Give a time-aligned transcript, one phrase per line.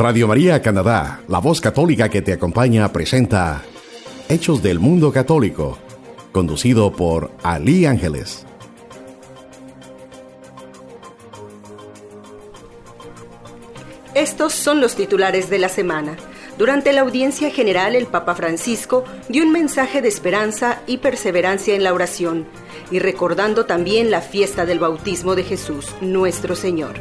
[0.00, 3.60] Radio María Canadá, la voz católica que te acompaña, presenta
[4.30, 5.76] Hechos del Mundo Católico,
[6.32, 8.46] conducido por Ali Ángeles.
[14.14, 16.16] Estos son los titulares de la semana.
[16.56, 21.84] Durante la audiencia general, el Papa Francisco dio un mensaje de esperanza y perseverancia en
[21.84, 22.46] la oración,
[22.90, 26.94] y recordando también la fiesta del bautismo de Jesús, nuestro Señor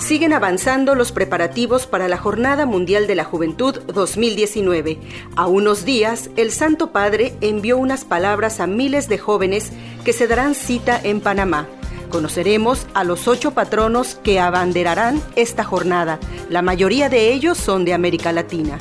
[0.00, 4.98] siguen avanzando los preparativos para la Jornada Mundial de la Juventud 2019.
[5.36, 9.72] A unos días, el Santo Padre envió unas palabras a miles de jóvenes
[10.04, 11.68] que se darán cita en Panamá.
[12.08, 16.18] Conoceremos a los ocho patronos que abanderarán esta jornada.
[16.48, 18.78] La mayoría de ellos son de América Latina.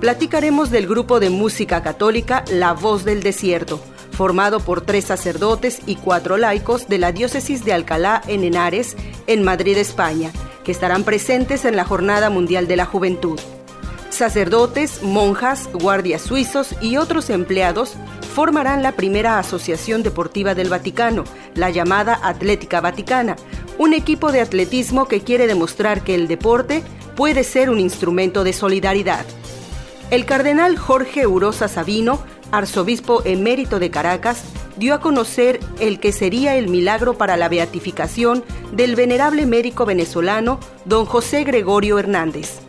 [0.00, 3.80] Platicaremos del grupo de música católica La Voz del Desierto,
[4.14, 8.96] formado por tres sacerdotes y cuatro laicos de la diócesis de Alcalá en Henares,
[9.26, 10.32] en Madrid, España
[10.64, 13.38] que estarán presentes en la Jornada Mundial de la Juventud.
[14.10, 17.94] Sacerdotes, monjas, guardias suizos y otros empleados
[18.34, 23.36] formarán la primera asociación deportiva del Vaticano, la llamada Atlética Vaticana,
[23.78, 26.82] un equipo de atletismo que quiere demostrar que el deporte
[27.16, 29.24] puede ser un instrumento de solidaridad.
[30.10, 32.20] El cardenal Jorge Urosa Sabino,
[32.56, 34.42] arzobispo emérito de Caracas,
[34.76, 40.58] dio a conocer el que sería el milagro para la beatificación del venerable médico venezolano
[40.84, 42.60] don José Gregorio Hernández.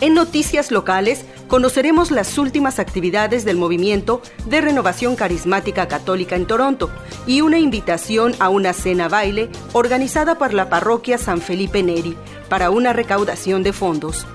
[0.00, 6.90] En noticias locales conoceremos las últimas actividades del movimiento de renovación carismática católica en Toronto
[7.26, 12.16] y una invitación a una cena baile organizada por la parroquia San Felipe Neri
[12.48, 14.26] para una recaudación de fondos.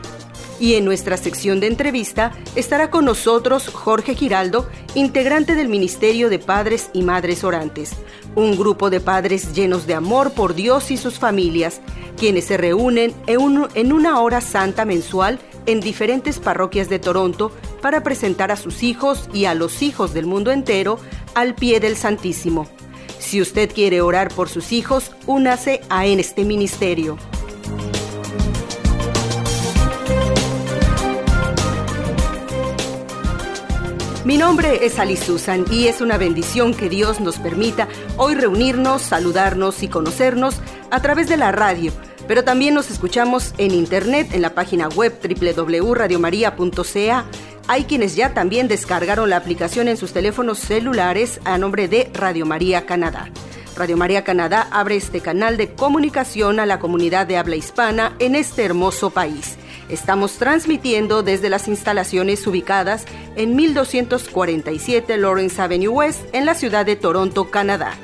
[0.60, 6.40] Y en nuestra sección de entrevista estará con nosotros Jorge Giraldo, integrante del Ministerio de
[6.40, 7.92] Padres y Madres Orantes,
[8.36, 11.80] un grupo de padres llenos de amor por Dios y sus familias,
[12.18, 17.52] quienes se reúnen en, una hora santa mensual en diferentes parroquias de Toronto
[17.82, 21.00] para presentar a sus hijos y a los hijos del mundo entero
[21.36, 22.68] al pie del Santísimo.
[23.20, 27.18] Si usted quiere orar por sus hijos, únase a este ministerio.
[34.30, 39.02] Mi nombre es Ali Susan y es una bendición que Dios nos permita hoy reunirnos,
[39.02, 41.92] saludarnos y conocernos a través de la radio,
[42.28, 47.26] pero también nos escuchamos en internet en la página web www.radiomaria.ca.
[47.68, 52.46] Hay quienes ya también descargaron la aplicación en sus teléfonos celulares a nombre de Radio
[52.46, 53.32] María Canadá.
[53.76, 58.36] Radio María Canadá abre este canal de comunicación a la comunidad de habla hispana en
[58.36, 59.58] este hermoso país.
[59.90, 63.06] Estamos transmitiendo desde las instalaciones ubicadas
[63.36, 67.98] en 1247 Lawrence Avenue West en la ciudad de Toronto, Canadá.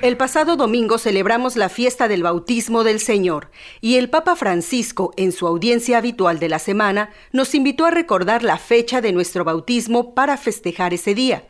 [0.00, 5.32] El pasado domingo celebramos la fiesta del bautismo del Señor y el Papa Francisco, en
[5.32, 10.14] su audiencia habitual de la semana, nos invitó a recordar la fecha de nuestro bautismo
[10.14, 11.44] para festejar ese día.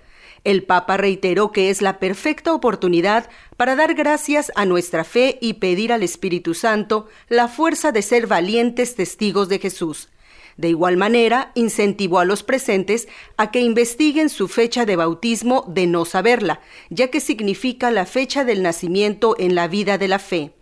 [0.44, 5.54] El Papa reiteró que es la perfecta oportunidad para dar gracias a nuestra fe y
[5.54, 10.09] pedir al Espíritu Santo la fuerza de ser valientes testigos de Jesús.
[10.56, 15.87] De igual manera, incentivó a los presentes a que investiguen su fecha de bautismo de
[15.87, 16.60] no saberla,
[16.91, 20.53] ya que significa la fecha del nacimiento en la vida de la fe.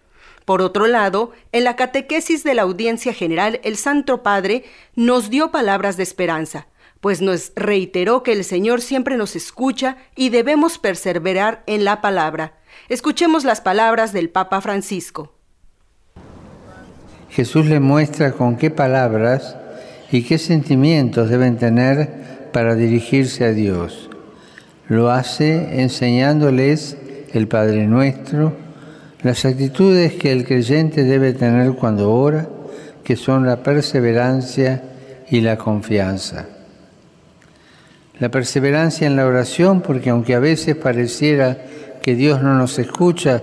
[0.45, 4.65] Por otro lado, en la catequesis de la audiencia general, el Santo Padre
[4.95, 6.67] nos dio palabras de esperanza
[7.01, 12.55] pues nos reiteró que el Señor siempre nos escucha y debemos perseverar en la palabra.
[12.89, 15.35] Escuchemos las palabras del Papa Francisco.
[17.31, 19.57] Jesús le muestra con qué palabras
[20.11, 24.09] y qué sentimientos deben tener para dirigirse a Dios.
[24.89, 26.97] Lo hace enseñándoles
[27.33, 28.55] el Padre Nuestro,
[29.23, 32.49] las actitudes que el creyente debe tener cuando ora,
[33.03, 34.83] que son la perseverancia
[35.29, 36.47] y la confianza
[38.19, 41.59] la perseverancia en la oración, porque aunque a veces pareciera
[42.03, 43.43] que Dios no nos escucha,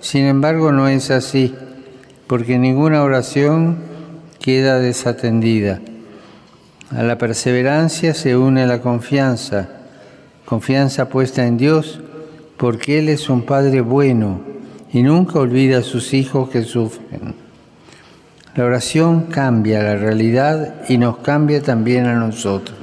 [0.00, 1.54] sin embargo no es así,
[2.28, 3.78] porque ninguna oración
[4.38, 5.80] queda desatendida.
[6.90, 9.68] A la perseverancia se une la confianza,
[10.44, 12.00] confianza puesta en Dios,
[12.58, 14.40] porque Él es un Padre bueno
[14.92, 17.34] y nunca olvida a sus hijos que sufren.
[18.54, 22.81] La oración cambia la realidad y nos cambia también a nosotros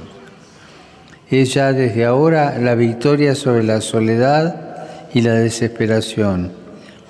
[1.30, 6.52] es ya desde ahora la victoria sobre la soledad y la desesperación,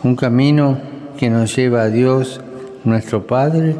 [0.02, 0.78] un camino
[1.18, 2.40] que nos lleva a Dios,
[2.84, 3.76] nuestro Padre,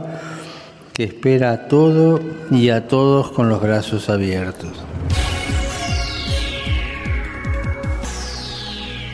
[0.92, 2.20] que espera a todo
[2.50, 4.89] y a todos con los brazos abiertos.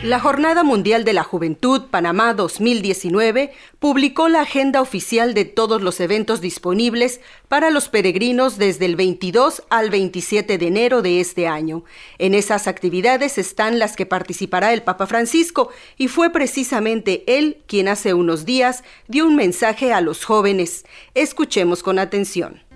[0.07, 5.99] La Jornada Mundial de la Juventud Panamá 2019 publicó la agenda oficial de todos los
[5.99, 7.19] eventos disponibles
[7.49, 11.83] para los peregrinos desde el 22 al 27 de enero de este año.
[12.19, 17.89] En esas actividades están las que participará el Papa Francisco y fue precisamente él quien
[17.89, 20.85] hace unos días dio un mensaje a los jóvenes.
[21.15, 22.66] Escuchemos con atención.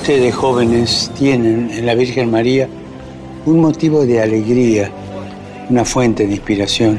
[0.00, 2.66] Ustedes jóvenes tienen en la Virgen María
[3.44, 4.90] un motivo de alegría,
[5.68, 6.98] una fuente de inspiración.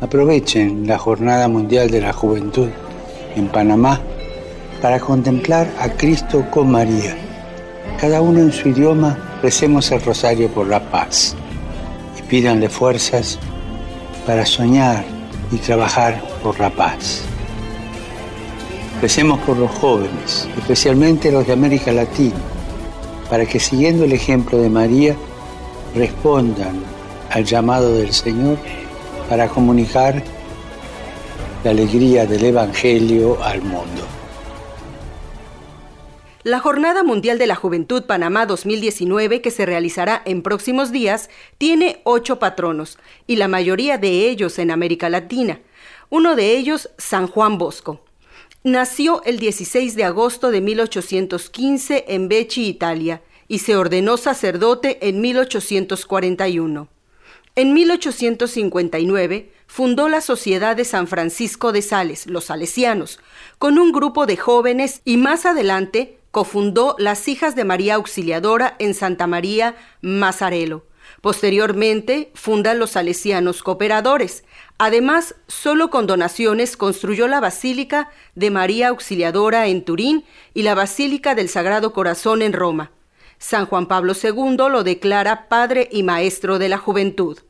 [0.00, 2.68] Aprovechen la Jornada Mundial de la Juventud
[3.34, 4.00] en Panamá
[4.80, 7.16] para contemplar a Cristo con María.
[8.00, 11.34] Cada uno en su idioma recemos el rosario por la paz
[12.16, 13.36] y pídanle fuerzas
[14.24, 15.04] para soñar
[15.50, 17.24] y trabajar por la paz.
[19.00, 22.36] Recemos por los jóvenes, especialmente los de América Latina,
[23.30, 25.16] para que siguiendo el ejemplo de María,
[25.94, 26.82] respondan
[27.30, 28.58] al llamado del Señor
[29.26, 30.22] para comunicar
[31.64, 34.02] la alegría del Evangelio al mundo.
[36.42, 42.02] La Jornada Mundial de la Juventud Panamá 2019, que se realizará en próximos días, tiene
[42.04, 45.60] ocho patronos, y la mayoría de ellos en América Latina.
[46.10, 48.09] Uno de ellos, San Juan Bosco.
[48.62, 55.22] Nació el 16 de agosto de 1815 en Becci, Italia, y se ordenó sacerdote en
[55.22, 56.88] 1841.
[57.56, 63.18] En 1859 fundó la Sociedad de San Francisco de Sales, los Salesianos,
[63.58, 68.92] con un grupo de jóvenes y más adelante cofundó las Hijas de María Auxiliadora en
[68.92, 70.84] Santa María Mazarelo.
[71.20, 74.44] Posteriormente funda los Salesianos Cooperadores,
[74.82, 80.24] Además, solo con donaciones construyó la Basílica de María Auxiliadora en Turín
[80.54, 82.90] y la Basílica del Sagrado Corazón en Roma.
[83.36, 87.40] San Juan Pablo II lo declara Padre y Maestro de la Juventud.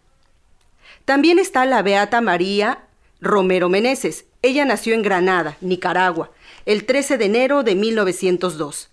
[1.04, 2.80] También está la Beata María
[3.20, 4.24] Romero Meneses.
[4.42, 6.32] Ella nació en Granada, Nicaragua,
[6.66, 8.90] el 13 de enero de 1902.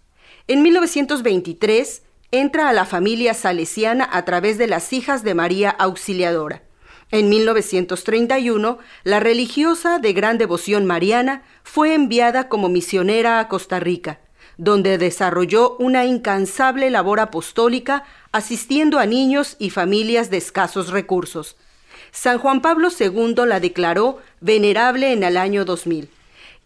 [0.47, 2.03] En 1923
[2.39, 6.63] entra a la familia salesiana a través de las hijas de María Auxiliadora.
[7.09, 14.19] En 1931, la religiosa de gran devoción mariana fue enviada como misionera a Costa Rica,
[14.57, 21.55] donde desarrolló una incansable labor apostólica asistiendo a niños y familias de escasos recursos.
[22.11, 26.09] San Juan Pablo II la declaró venerable en el año 2000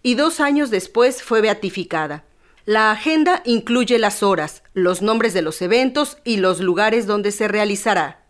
[0.03, 2.23] y dos años después fue beatificada.
[2.66, 7.48] La agenda incluye las horas, los nombres de los eventos y los lugares donde se
[7.48, 8.24] realizará.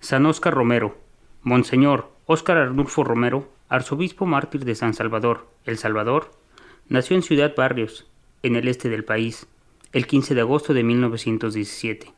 [0.00, 0.96] San Óscar Romero,
[1.42, 6.30] Monseñor Óscar Arnulfo Romero, arzobispo mártir de San Salvador, El Salvador,
[6.88, 8.06] nació en Ciudad Barrios,
[8.44, 9.48] en el este del país,
[9.92, 12.12] el 15 de agosto de 1917,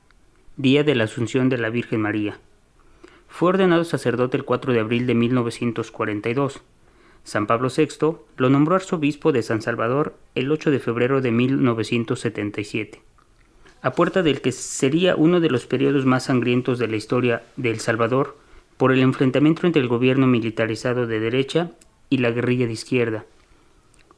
[0.58, 2.38] día de la Asunción de la Virgen María.
[3.26, 6.60] Fue ordenado sacerdote el 4 de abril de 1942.
[7.24, 13.12] San Pablo VI lo nombró arzobispo de San Salvador el 8 de febrero de 1977
[13.82, 17.70] a puerta del que sería uno de los periodos más sangrientos de la historia de
[17.70, 18.38] El Salvador
[18.76, 21.72] por el enfrentamiento entre el gobierno militarizado de derecha
[22.08, 23.24] y la guerrilla de izquierda.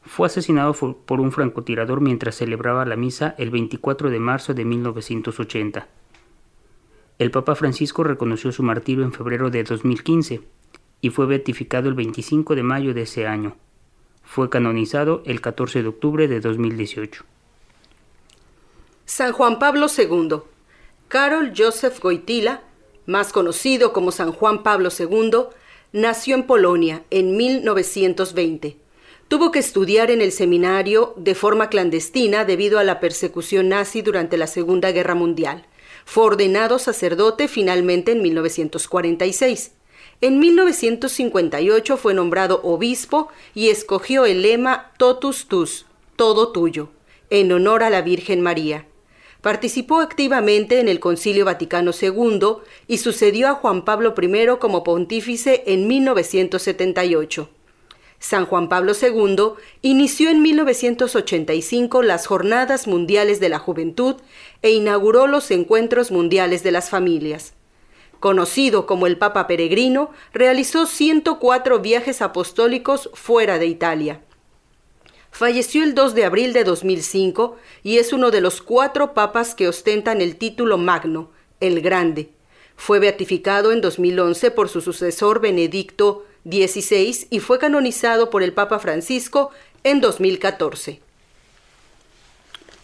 [0.03, 5.89] Fue asesinado por un francotirador mientras celebraba la misa el 24 de marzo de 1980.
[7.19, 10.43] El Papa Francisco reconoció su martirio en febrero de 2015
[11.05, 13.58] y fue beatificado el 25 de mayo de ese año.
[14.23, 17.27] Fue canonizado el 14 de octubre de 2018.
[19.05, 20.39] San Juan Pablo II.
[21.08, 22.63] Karol Joseph Goitila,
[23.05, 25.41] más conocido como San Juan Pablo II,
[25.93, 28.79] nació en Polonia en 1920.
[29.29, 34.39] Tuvo que estudiar en el seminario de forma clandestina debido a la persecución nazi durante
[34.39, 35.67] la Segunda Guerra Mundial.
[36.06, 39.73] Fue ordenado sacerdote finalmente en 1946.
[40.25, 45.85] En 1958 fue nombrado obispo y escogió el lema Totus Tus,
[46.17, 46.89] todo tuyo,
[47.29, 48.87] en honor a la Virgen María.
[49.43, 52.41] Participó activamente en el Concilio Vaticano II
[52.89, 57.51] y sucedió a Juan Pablo I como pontífice en 1978.
[58.19, 64.15] San Juan Pablo II inició en 1985 las Jornadas Mundiales de la Juventud
[64.63, 67.53] e inauguró los Encuentros Mundiales de las Familias.
[68.25, 74.23] Conocido como el Papa Peregrino, realizó 104 viajes apostólicos fuera de Italia.
[75.31, 79.69] Falleció el 2 de abril de 2005 y es uno de los cuatro papas que
[79.69, 82.31] ostentan el título magno, el Grande.
[82.77, 88.79] Fue beatificado en 2011 por su sucesor Benedicto XVI y fue canonizado por el Papa
[88.79, 89.51] Francisco
[89.83, 90.99] en 2014.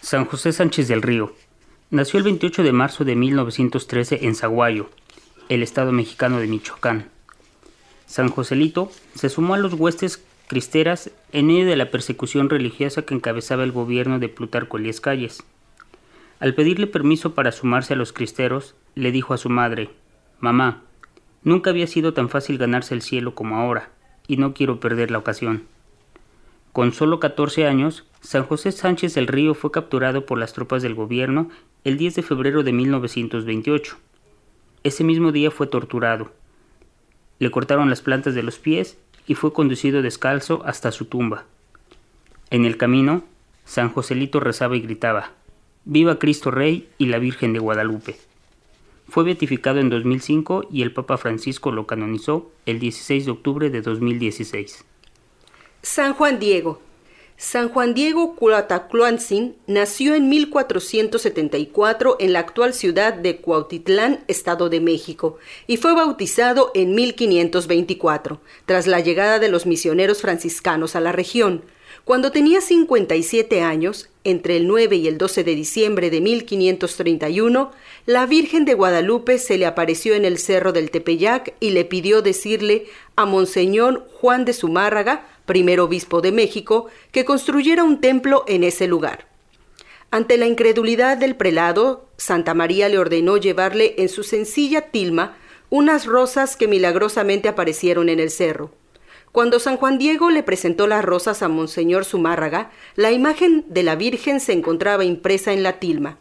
[0.02, 1.32] San José Sánchez del Río.
[1.88, 4.90] Nació el 28 de marzo de 1913 en Zaguayo,
[5.50, 7.06] el estado mexicano de Michoacán.
[8.06, 13.14] San Joselito se sumó a los huestes cristeras en medio de la persecución religiosa que
[13.14, 15.42] encabezaba el gobierno de Plutarco Elías Calles.
[16.38, 19.90] Al pedirle permiso para sumarse a los cristeros, le dijo a su madre,
[20.38, 20.82] Mamá,
[21.42, 23.90] nunca había sido tan fácil ganarse el cielo como ahora,
[24.28, 25.64] y no quiero perder la ocasión.
[26.72, 30.94] Con solo 14 años, San José Sánchez del Río fue capturado por las tropas del
[30.94, 31.48] gobierno
[31.82, 33.98] el 10 de febrero de 1928.
[34.82, 36.30] Ese mismo día fue torturado.
[37.38, 41.44] Le cortaron las plantas de los pies y fue conducido descalzo hasta su tumba.
[42.50, 43.22] En el camino,
[43.64, 45.32] San Joselito rezaba y gritaba,
[45.84, 48.16] Viva Cristo Rey y la Virgen de Guadalupe.
[49.08, 53.82] Fue beatificado en 2005 y el Papa Francisco lo canonizó el 16 de octubre de
[53.82, 54.84] 2016.
[55.82, 56.80] San Juan Diego.
[57.40, 64.80] San Juan Diego Culatacloanzin nació en 1474 en la actual ciudad de Cuautitlán, Estado de
[64.80, 71.12] México, y fue bautizado en 1524, tras la llegada de los misioneros franciscanos a la
[71.12, 71.64] región.
[72.04, 77.72] Cuando tenía 57 años, entre el 9 y el 12 de diciembre de 1531,
[78.04, 82.20] la Virgen de Guadalupe se le apareció en el cerro del Tepeyac y le pidió
[82.20, 82.84] decirle
[83.16, 88.86] a Monseñor Juan de Zumárraga, primer obispo de México, que construyera un templo en ese
[88.86, 89.26] lugar.
[90.10, 95.36] Ante la incredulidad del prelado, Santa María le ordenó llevarle en su sencilla tilma
[95.70, 98.72] unas rosas que milagrosamente aparecieron en el cerro.
[99.32, 103.94] Cuando San Juan Diego le presentó las rosas a Monseñor Zumárraga, la imagen de la
[103.94, 106.18] Virgen se encontraba impresa en la tilma.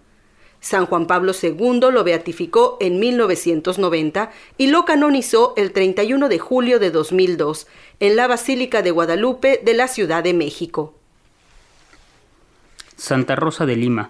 [0.61, 6.79] San Juan Pablo II lo beatificó en 1990 y lo canonizó el 31 de julio
[6.79, 7.67] de 2002
[7.99, 10.93] en la Basílica de Guadalupe de la Ciudad de México.
[12.97, 14.09] Santa Rosa de Lima.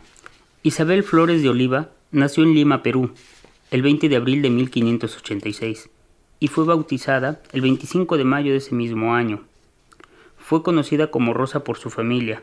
[0.63, 3.11] Isabel Flores de Oliva nació en Lima, Perú,
[3.69, 5.89] el 20 de abril de 1586
[6.39, 9.43] y fue bautizada el 25 de mayo de ese mismo año.
[10.37, 12.41] Fue conocida como Rosa por su familia,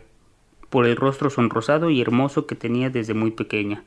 [0.70, 3.82] por el rostro sonrosado y hermoso que tenía desde muy pequeña.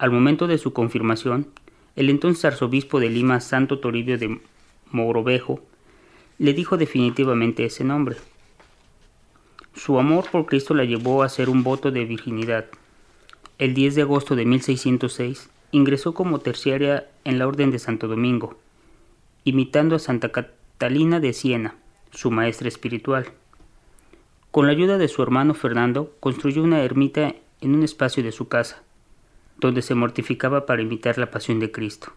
[0.00, 1.48] Al momento de su confirmación,
[1.94, 4.40] el entonces arzobispo de Lima, Santo Toribio de
[4.90, 5.60] Mogrovejo,
[6.38, 8.16] le dijo definitivamente ese nombre.
[9.74, 12.64] Su amor por Cristo la llevó a hacer un voto de virginidad.
[13.58, 18.56] El 10 de agosto de 1606 ingresó como terciaria en la Orden de Santo Domingo,
[19.44, 21.74] imitando a Santa Catalina de Siena,
[22.10, 23.26] su maestra espiritual.
[24.50, 28.48] Con la ayuda de su hermano Fernando, construyó una ermita en un espacio de su
[28.48, 28.82] casa,
[29.60, 32.12] donde se mortificaba para imitar la pasión de Cristo.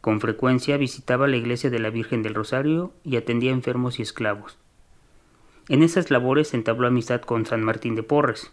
[0.00, 4.58] Con frecuencia visitaba la iglesia de la Virgen del Rosario y atendía enfermos y esclavos.
[5.68, 8.50] En esas labores entabló amistad con San Martín de Porres.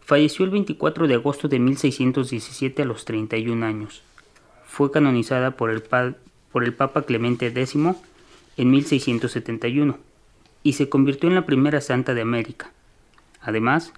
[0.00, 4.02] Falleció el 24 de agosto de 1617 a los 31 años.
[4.66, 7.76] Fue canonizada por el, por el Papa Clemente X
[8.56, 9.98] en 1671
[10.62, 12.72] y se convirtió en la primera santa de América.
[13.40, 13.92] Además,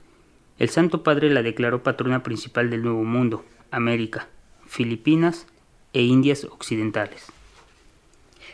[0.61, 4.29] el Santo Padre la declaró patrona principal del Nuevo Mundo, América,
[4.67, 5.47] Filipinas
[5.95, 7.25] e Indias Occidentales.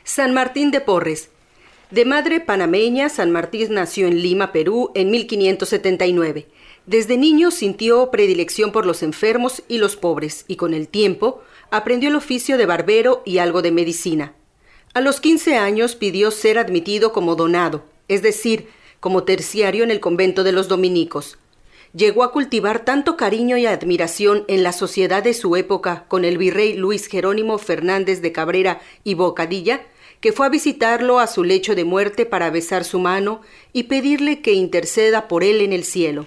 [0.04, 1.30] San Martín de Porres.
[1.90, 6.46] De madre panameña, San Martín nació en Lima, Perú, en 1579.
[6.86, 12.08] Desde niño sintió predilección por los enfermos y los pobres, y con el tiempo aprendió
[12.08, 14.32] el oficio de barbero y algo de medicina.
[14.94, 18.68] A los 15 años pidió ser admitido como donado, es decir,
[19.00, 21.36] como terciario en el convento de los dominicos.
[21.96, 26.36] Llegó a cultivar tanto cariño y admiración en la sociedad de su época con el
[26.36, 29.86] virrey Luis Jerónimo Fernández de Cabrera y Bocadilla,
[30.20, 33.40] que fue a visitarlo a su lecho de muerte para besar su mano
[33.72, 36.26] y pedirle que interceda por él en el cielo.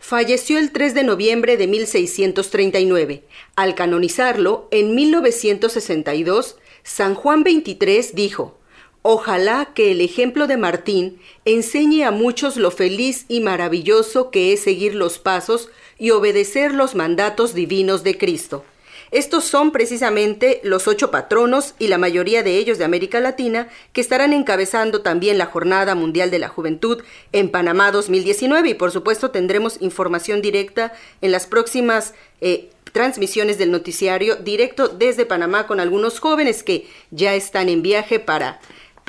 [0.00, 3.22] Falleció el 3 de noviembre de 1639.
[3.54, 8.58] Al canonizarlo, en 1962, San Juan XXIII dijo,
[9.02, 14.60] Ojalá que el ejemplo de Martín enseñe a muchos lo feliz y maravilloso que es
[14.60, 18.64] seguir los pasos y obedecer los mandatos divinos de Cristo.
[19.10, 24.00] Estos son precisamente los ocho patronos y la mayoría de ellos de América Latina que
[24.00, 27.02] estarán encabezando también la Jornada Mundial de la Juventud
[27.32, 30.92] en Panamá 2019 y por supuesto tendremos información directa
[31.22, 37.34] en las próximas eh, transmisiones del noticiario directo desde Panamá con algunos jóvenes que ya
[37.34, 38.60] están en viaje para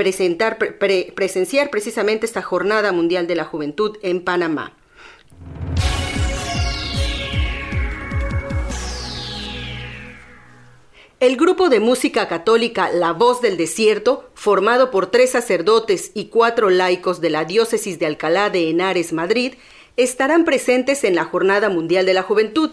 [0.01, 4.75] presentar, presenciar precisamente esta Jornada Mundial de la Juventud en Panamá.
[11.19, 16.71] El grupo de música católica La Voz del Desierto, formado por tres sacerdotes y cuatro
[16.71, 19.53] laicos de la diócesis de Alcalá de Henares, Madrid,
[19.97, 22.71] estarán presentes en la Jornada Mundial de la Juventud.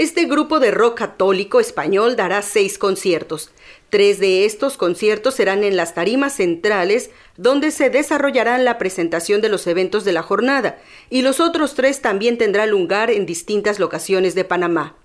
[0.00, 3.50] Este grupo de rock católico español dará seis conciertos.
[3.90, 9.50] Tres de estos conciertos serán en las tarimas centrales, donde se desarrollarán la presentación de
[9.50, 10.78] los eventos de la jornada,
[11.10, 14.96] y los otros tres también tendrán lugar en distintas locaciones de Panamá.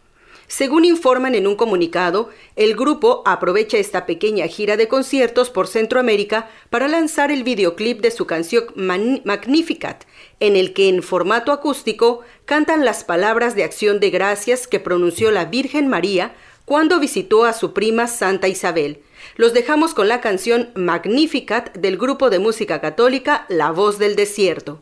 [0.47, 6.49] Según informan en un comunicado, el grupo aprovecha esta pequeña gira de conciertos por Centroamérica
[6.69, 10.03] para lanzar el videoclip de su canción Magnificat,
[10.39, 15.31] en el que en formato acústico cantan las palabras de acción de gracias que pronunció
[15.31, 16.35] la Virgen María
[16.65, 18.99] cuando visitó a su prima Santa Isabel.
[19.37, 24.81] Los dejamos con la canción Magnificat del grupo de música católica La Voz del Desierto.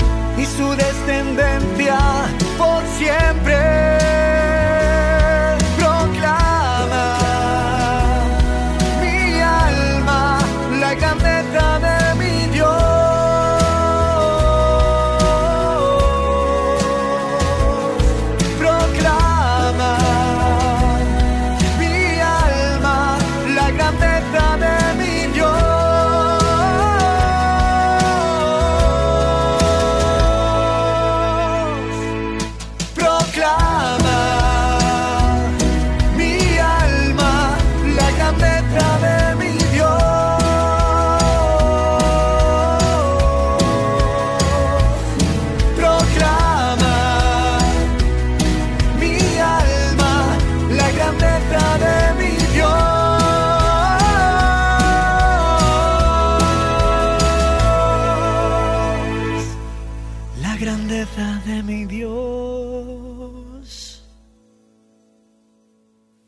[0.41, 1.99] y su descendencia
[2.57, 4.20] por siempre.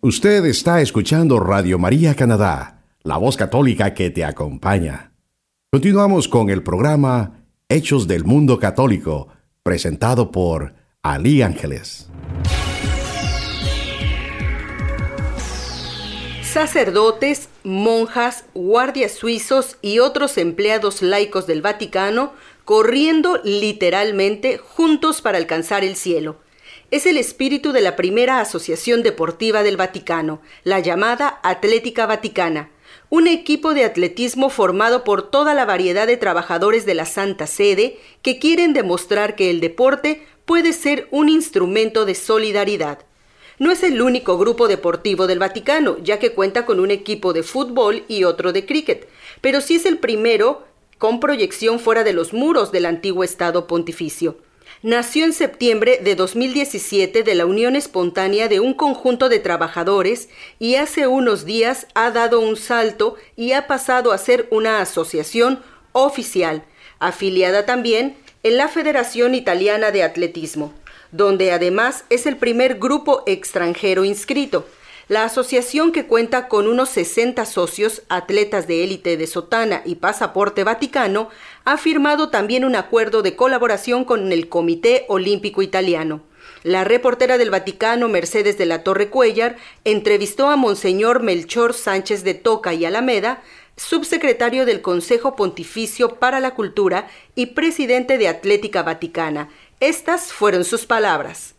[0.06, 5.14] Usted está escuchando Radio María Canadá, la voz católica que te acompaña.
[5.72, 9.30] Continuamos con el programa Hechos del Mundo Católico,
[9.64, 12.10] presentado por Ali Ángeles.
[16.42, 22.34] Sacerdotes, monjas, guardias suizos y otros empleados laicos del Vaticano
[22.66, 26.43] corriendo literalmente juntos para alcanzar el cielo
[26.94, 32.70] es el espíritu de la primera asociación deportiva del Vaticano, la llamada Atlética Vaticana,
[33.10, 37.98] un equipo de atletismo formado por toda la variedad de trabajadores de la Santa Sede
[38.22, 43.00] que quieren demostrar que el deporte puede ser un instrumento de solidaridad.
[43.58, 47.42] No es el único grupo deportivo del Vaticano, ya que cuenta con un equipo de
[47.42, 49.10] fútbol y otro de cricket,
[49.42, 50.68] pero sí es el primero
[51.00, 54.38] con proyección fuera de los muros del antiguo Estado pontificio
[54.84, 60.28] nació en septiembre de 2017 de la unión espontánea de un conjunto de trabajadores
[60.60, 65.64] y hace unos días ha dado un salto y ha pasado a ser una asociación
[65.94, 66.66] oficial,
[67.00, 70.74] afiliada también en la Federación Italiana de Atletismo,
[71.14, 74.68] donde además es el primer grupo extranjero inscrito.
[75.10, 80.64] La asociación que cuenta con unos 60 socios, atletas de élite de sotana y pasaporte
[80.64, 81.30] vaticano,
[81.66, 86.22] ha firmado también un acuerdo de colaboración con el Comité Olímpico Italiano.
[86.64, 92.36] La reportera del Vaticano, Mercedes de la Torre Cuellar, entrevistó a Monseñor Melchor Sánchez de
[92.36, 93.44] Toca y Alameda,
[93.76, 99.50] subsecretario del Consejo Pontificio para la Cultura y presidente de Atlética Vaticana.
[99.82, 101.53] Estas fueron sus palabras.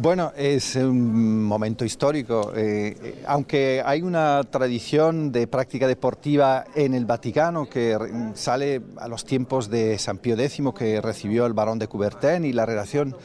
[0.00, 2.52] Bueno, es un momento histórico.
[2.54, 7.98] Eh, eh, aunque hay una tradición de práctica deportiva en el Vaticano que
[8.34, 12.52] sale a los tiempos de San Pío X, que recibió el barón de Coubertin, y
[12.52, 13.16] la relación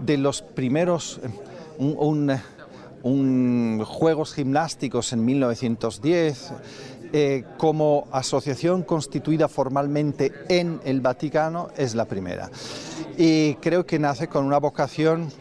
[0.00, 1.20] de los primeros,
[1.78, 2.30] un,
[3.84, 6.52] Juegos Gimnásticos en 1910,
[7.12, 12.52] eh, como asociación constituida formalmente en el Vaticano, es la primera.
[13.18, 15.32] Y creo que nace con una vocación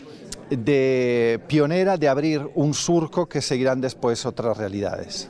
[0.50, 5.30] de pionera de abrir un surco que seguirán después otras realidades.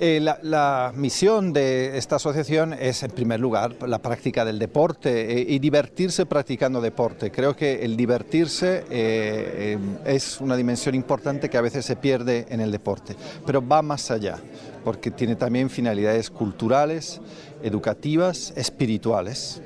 [0.00, 5.46] Eh, la, misión de esta asociación es, en primer lugar, la práctica del deporte eh,
[5.48, 7.32] y divertirse practicando deporte.
[7.32, 12.60] Creo que el divertirse eh, es una dimensión importante que a veces se pierde en
[12.60, 14.38] el deporte, pero va más allá,
[14.84, 17.20] porque tiene también finalidades culturales,
[17.64, 19.62] educativas, espirituales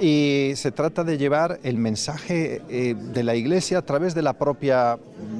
[0.00, 4.32] y se trata de llevar el mensaje eh, de la Iglesia a través de la
[4.32, 4.98] propia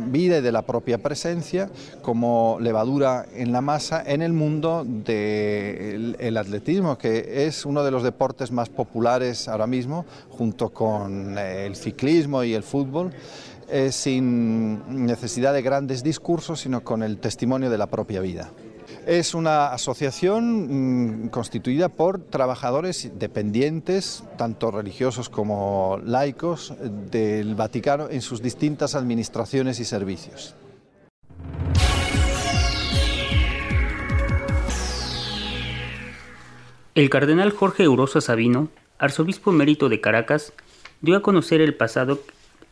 [0.09, 1.71] vida y de la propia presencia
[2.03, 8.03] como levadura en la masa en el mundo del atletismo, que es uno de los
[8.03, 13.13] deportes más populares ahora mismo, junto con eh, el ciclismo y el fútbol.
[13.75, 18.51] Eh, sin necesidad de grandes discursos, sino con el testimonio de la propia vida.
[19.07, 26.75] Es una asociación mm, constituida por trabajadores dependientes, tanto religiosos como laicos,
[27.11, 30.55] del Vaticano en sus distintas administraciones y servicios.
[36.95, 40.53] El cardenal Jorge Eurosa Sabino, arzobispo emérito de Caracas,
[41.01, 42.21] dio a conocer el pasado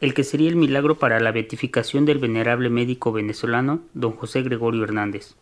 [0.01, 4.85] el que sería el milagro para la beatificación del venerable médico venezolano don José Gregorio
[4.85, 5.35] Hernández.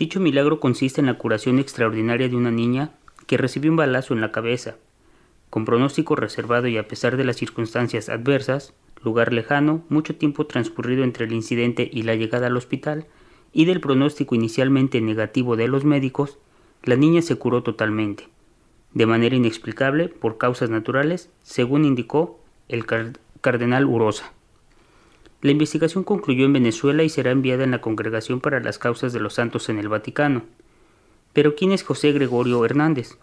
[0.00, 2.94] Dicho milagro consiste en la curación extraordinaria de una niña
[3.26, 4.76] que recibió un balazo en la cabeza.
[5.50, 8.72] Con pronóstico reservado y a pesar de las circunstancias adversas,
[9.04, 13.08] lugar lejano, mucho tiempo transcurrido entre el incidente y la llegada al hospital,
[13.52, 16.38] y del pronóstico inicialmente negativo de los médicos,
[16.82, 18.26] la niña se curó totalmente,
[18.94, 22.86] de manera inexplicable por causas naturales, según indicó el
[23.42, 24.32] cardenal Urosa.
[25.42, 29.20] La investigación concluyó en Venezuela y será enviada en la Congregación para las Causas de
[29.20, 30.42] los Santos en el Vaticano.
[31.32, 33.16] Pero ¿quién es José Gregorio Hernández?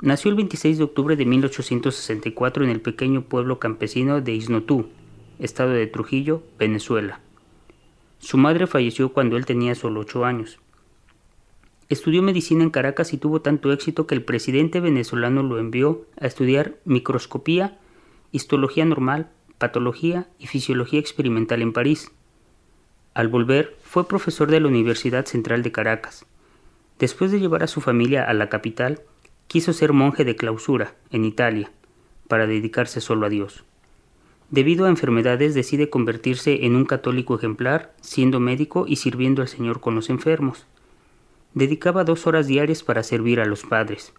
[0.00, 4.88] Nació el 26 de octubre de 1864 en el pequeño pueblo campesino de Isnotú,
[5.38, 7.20] estado de Trujillo, Venezuela.
[8.18, 10.58] Su madre falleció cuando él tenía solo ocho años.
[11.90, 16.26] Estudió medicina en Caracas y tuvo tanto éxito que el presidente venezolano lo envió a
[16.26, 17.78] estudiar microscopía,
[18.30, 19.28] histología normal,
[19.62, 22.10] patología y fisiología experimental en París.
[23.14, 26.26] Al volver, fue profesor de la Universidad Central de Caracas.
[26.98, 29.02] Después de llevar a su familia a la capital,
[29.46, 31.70] quiso ser monje de clausura en Italia,
[32.26, 33.62] para dedicarse solo a Dios.
[34.50, 39.78] Debido a enfermedades decide convertirse en un católico ejemplar, siendo médico y sirviendo al Señor
[39.78, 40.66] con los enfermos.
[41.54, 44.12] Dedicaba dos horas diarias para servir a los padres.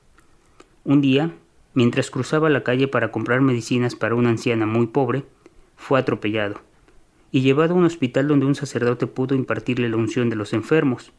[0.85, 1.33] Un día,
[1.73, 5.23] Mientras cruzaba la calle para comprar medicinas para una anciana muy pobre,
[5.75, 6.61] fue atropellado
[7.31, 11.11] y llevado a un hospital donde un sacerdote pudo impartirle la unción de los enfermos,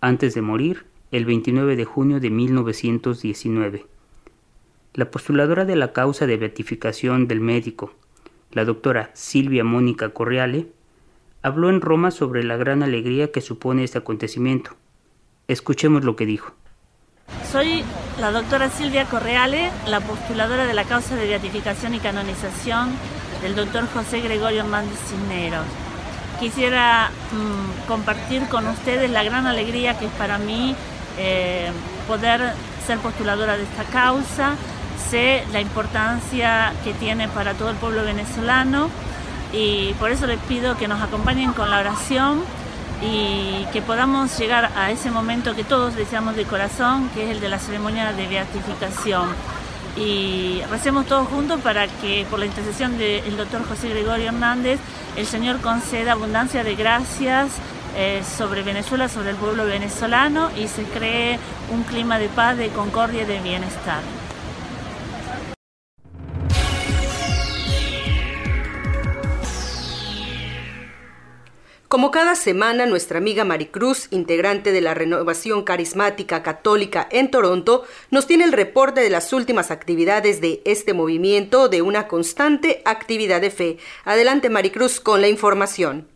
[0.00, 3.86] antes de morir el 29 de junio de 1919.
[4.94, 7.94] La postuladora de la causa de beatificación del médico,
[8.50, 10.66] la doctora Silvia Mónica Correale,
[11.42, 14.72] habló en Roma sobre la gran alegría que supone este acontecimiento.
[15.46, 16.52] Escuchemos lo que dijo.
[17.50, 17.84] Soy
[18.20, 22.90] la doctora Silvia Correale, la postuladora de la causa de beatificación y canonización
[23.42, 25.64] del doctor José Gregorio Hernández Cisneros.
[26.38, 30.76] Quisiera mm, compartir con ustedes la gran alegría que es para mí
[31.18, 31.70] eh,
[32.06, 32.52] poder
[32.86, 34.54] ser postuladora de esta causa.
[35.10, 38.90] Sé la importancia que tiene para todo el pueblo venezolano
[39.52, 42.42] y por eso les pido que nos acompañen con la oración
[43.02, 47.40] y que podamos llegar a ese momento que todos deseamos de corazón, que es el
[47.40, 49.28] de la ceremonia de beatificación.
[49.96, 54.78] Y recemos todos juntos para que por la intercesión del doctor José Gregorio Hernández,
[55.16, 57.50] el Señor conceda abundancia de gracias
[57.96, 61.38] eh, sobre Venezuela, sobre el pueblo venezolano y se cree
[61.72, 64.19] un clima de paz, de concordia y de bienestar.
[71.90, 78.28] Como cada semana, nuestra amiga Maricruz, integrante de la Renovación Carismática Católica en Toronto, nos
[78.28, 83.50] tiene el reporte de las últimas actividades de este movimiento de una constante actividad de
[83.50, 83.78] fe.
[84.04, 86.06] Adelante Maricruz con la información.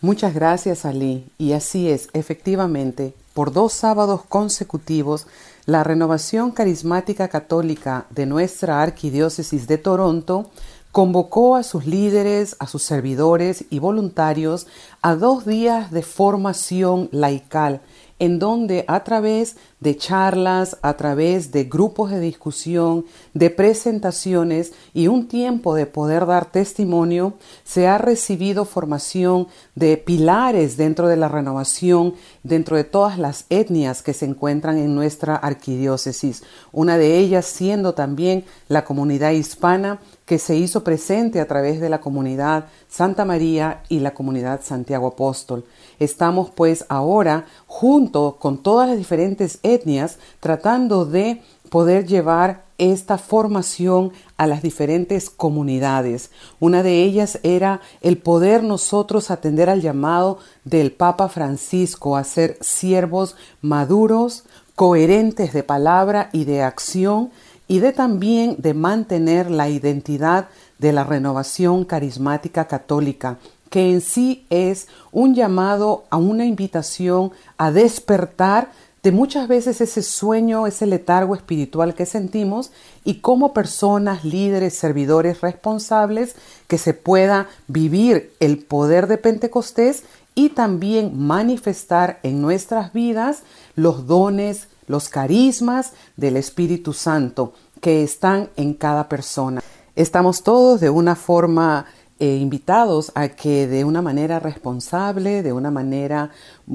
[0.00, 1.24] Muchas gracias, Ali.
[1.38, 5.28] Y así es, efectivamente, por dos sábados consecutivos,
[5.66, 10.50] la Renovación Carismática Católica de nuestra Arquidiócesis de Toronto
[10.94, 14.68] convocó a sus líderes, a sus servidores y voluntarios
[15.02, 17.80] a dos días de formación laical,
[18.20, 25.08] en donde a través de charlas, a través de grupos de discusión, de presentaciones y
[25.08, 31.28] un tiempo de poder dar testimonio, se ha recibido formación de pilares dentro de la
[31.28, 37.46] renovación, dentro de todas las etnias que se encuentran en nuestra arquidiócesis, una de ellas
[37.46, 43.24] siendo también la comunidad hispana que se hizo presente a través de la comunidad Santa
[43.24, 45.64] María y la comunidad Santiago Apóstol.
[45.98, 54.12] Estamos pues ahora junto con todas las diferentes etnias tratando de poder llevar esta formación
[54.36, 56.30] a las diferentes comunidades.
[56.58, 62.58] Una de ellas era el poder nosotros atender al llamado del Papa Francisco a ser
[62.60, 67.30] siervos maduros, coherentes de palabra y de acción,
[67.68, 70.48] y de también de mantener la identidad
[70.78, 73.38] de la renovación carismática católica,
[73.70, 78.70] que en sí es un llamado a una invitación a despertar
[79.02, 82.70] de muchas veces ese sueño, ese letargo espiritual que sentimos
[83.04, 86.36] y como personas, líderes, servidores responsables,
[86.68, 93.42] que se pueda vivir el poder de Pentecostés y también manifestar en nuestras vidas
[93.76, 99.62] los dones, los carismas del Espíritu Santo que están en cada persona.
[99.96, 101.86] Estamos todos de una forma
[102.20, 106.30] eh, invitados a que de una manera responsable, de una manera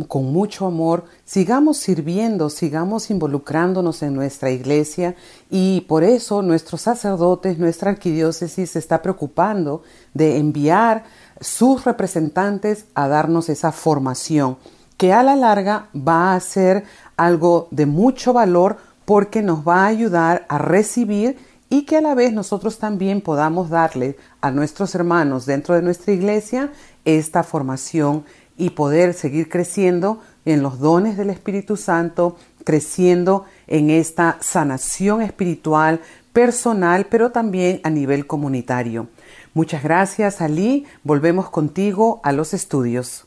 [0.10, 5.15] con mucho amor, sigamos sirviendo, sigamos involucrándonos en nuestra iglesia
[5.50, 9.82] y por eso nuestros sacerdotes, nuestra arquidiócesis se está preocupando
[10.13, 11.06] de enviar
[11.39, 14.58] sus representantes a darnos esa formación
[14.98, 16.84] que a la larga va a ser
[17.20, 21.38] algo de mucho valor porque nos va a ayudar a recibir
[21.70, 26.14] y que a la vez nosotros también podamos darle a nuestros hermanos dentro de nuestra
[26.14, 26.72] iglesia
[27.06, 28.24] esta formación
[28.58, 36.02] y poder seguir creciendo en los dones del Espíritu Santo, creciendo en esta sanación espiritual,
[36.34, 39.08] personal, pero también a nivel comunitario.
[39.54, 40.86] Muchas gracias, Ali.
[41.04, 43.26] Volvemos contigo a los estudios.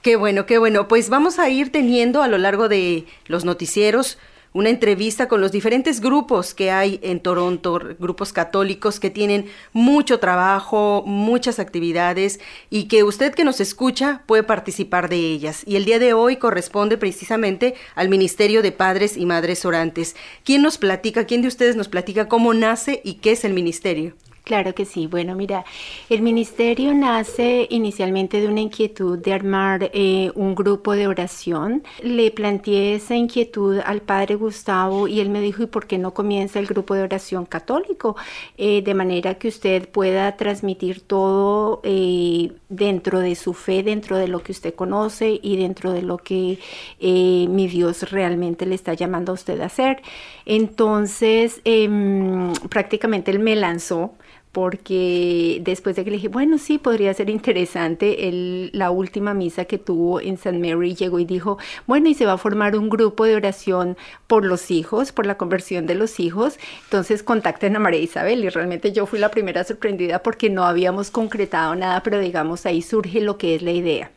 [0.00, 0.88] Qué bueno, qué bueno.
[0.88, 4.18] Pues vamos a ir teniendo a lo largo de los noticieros
[4.56, 10.18] una entrevista con los diferentes grupos que hay en Toronto, grupos católicos que tienen mucho
[10.18, 12.40] trabajo, muchas actividades
[12.70, 15.62] y que usted que nos escucha puede participar de ellas.
[15.66, 20.16] Y el día de hoy corresponde precisamente al Ministerio de Padres y Madres Orantes.
[20.42, 24.14] ¿Quién nos platica, quién de ustedes nos platica cómo nace y qué es el ministerio?
[24.46, 25.08] Claro que sí.
[25.08, 25.64] Bueno, mira,
[26.08, 31.82] el ministerio nace inicialmente de una inquietud de armar eh, un grupo de oración.
[32.00, 36.14] Le planteé esa inquietud al padre Gustavo y él me dijo, ¿y por qué no
[36.14, 38.14] comienza el grupo de oración católico?
[38.56, 44.28] Eh, de manera que usted pueda transmitir todo eh, dentro de su fe, dentro de
[44.28, 46.60] lo que usted conoce y dentro de lo que
[47.00, 50.02] mi Dios realmente le está llamando a usted a hacer.
[50.44, 54.12] Entonces, em, prácticamente él me lanzó
[54.56, 59.66] porque después de que le dije, bueno, sí, podría ser interesante, el, la última misa
[59.66, 60.58] que tuvo en St.
[60.58, 64.46] Mary llegó y dijo, bueno, y se va a formar un grupo de oración por
[64.46, 68.92] los hijos, por la conversión de los hijos, entonces contacten a María Isabel y realmente
[68.92, 73.36] yo fui la primera sorprendida porque no habíamos concretado nada, pero digamos ahí surge lo
[73.36, 74.10] que es la idea.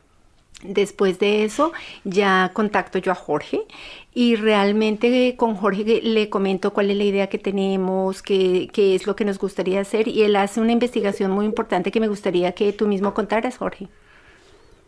[0.63, 1.73] Después de eso
[2.05, 3.65] ya contacto yo a Jorge
[4.13, 9.05] y realmente con Jorge le comento cuál es la idea que tenemos, qué, qué, es
[9.05, 12.53] lo que nos gustaría hacer y él hace una investigación muy importante que me gustaría
[12.53, 13.87] que tú mismo contaras, Jorge.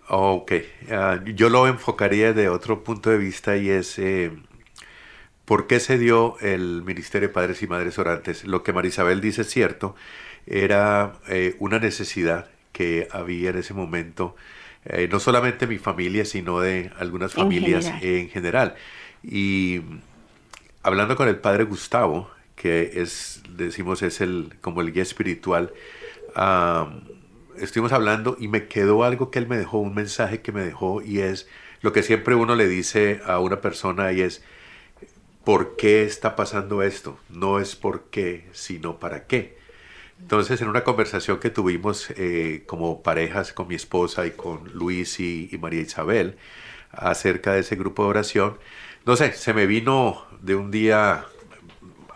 [0.10, 0.54] Ok,
[0.92, 4.32] ah, yo lo enfocaría de otro punto de vista y es eh,
[5.46, 8.44] por qué se dio el Ministerio de Padres y Madres Orantes.
[8.46, 9.96] Lo que Marisabel dice es cierto,
[10.48, 14.36] era eh, una necesidad que había en ese momento
[14.86, 18.76] eh, no solamente mi familia, sino de algunas familias en general.
[19.24, 19.82] Y
[20.84, 25.74] hablando con el padre Gustavo, que es, decimos, es el, como el guía espiritual,
[27.58, 31.02] estuvimos hablando y me quedó algo que él me dejó, un mensaje que me dejó,
[31.02, 31.48] y es
[31.82, 34.44] lo que siempre uno le dice a una persona y es,
[35.44, 37.18] ¿por qué está pasando esto?
[37.30, 39.58] No es por qué, sino para qué.
[40.22, 45.20] Entonces, en una conversación que tuvimos eh, como parejas con mi esposa y con Luis
[45.20, 46.38] y, María Isabel
[46.92, 48.58] acerca de ese grupo de oración,
[49.06, 51.26] no sé, se me vino de un día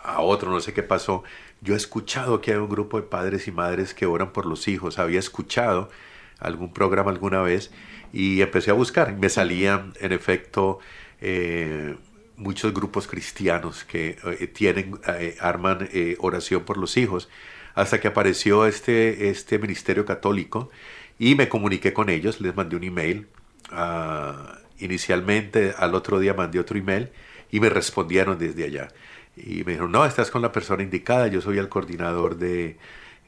[0.02, 1.24] a otro, no sé qué pasó.
[1.60, 4.68] Yo he escuchado que hay un grupo de padres y madres que oran por los
[4.68, 4.98] hijos.
[4.98, 5.90] Había escuchado
[6.38, 7.70] algún programa alguna vez
[8.12, 9.16] y empecé a buscar.
[9.16, 10.78] Me salían, en efecto,
[11.20, 11.96] eh,
[12.36, 15.00] muchos grupos cristianos que eh, tienen,
[15.40, 17.28] arman oración por los hijos
[17.74, 20.70] hasta que apareció este, este ministerio católico
[21.18, 23.28] y me comuniqué con ellos, les mandé un email.
[23.70, 27.10] Ah, inicialmente, al otro día mandé otro email
[27.50, 28.88] y me respondieron desde allá.
[29.36, 32.76] Y me dijeron, no, estás con la persona indicada, yo soy el coordinador de,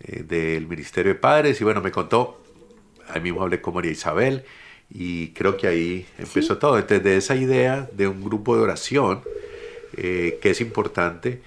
[0.01, 1.61] eh, del Ministerio de Padres.
[1.61, 2.43] Y bueno, me contó,
[3.09, 4.45] ahí mismo hablé con María Isabel
[4.91, 6.79] y creo que ahí empezó todo.
[6.79, 9.23] Entonces, de esa idea de un grupo de oración,
[9.97, 11.41] eh, que es importante,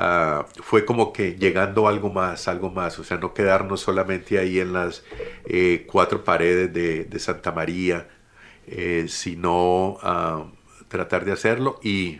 [0.00, 4.60] Ah, fue como que llegando algo más, algo más, o sea, no quedarnos solamente ahí
[4.60, 5.02] en las
[5.46, 8.06] eh, cuatro paredes de, Santa María,
[8.70, 10.44] eh, sino ah,
[10.88, 12.18] tratar de hacerlo y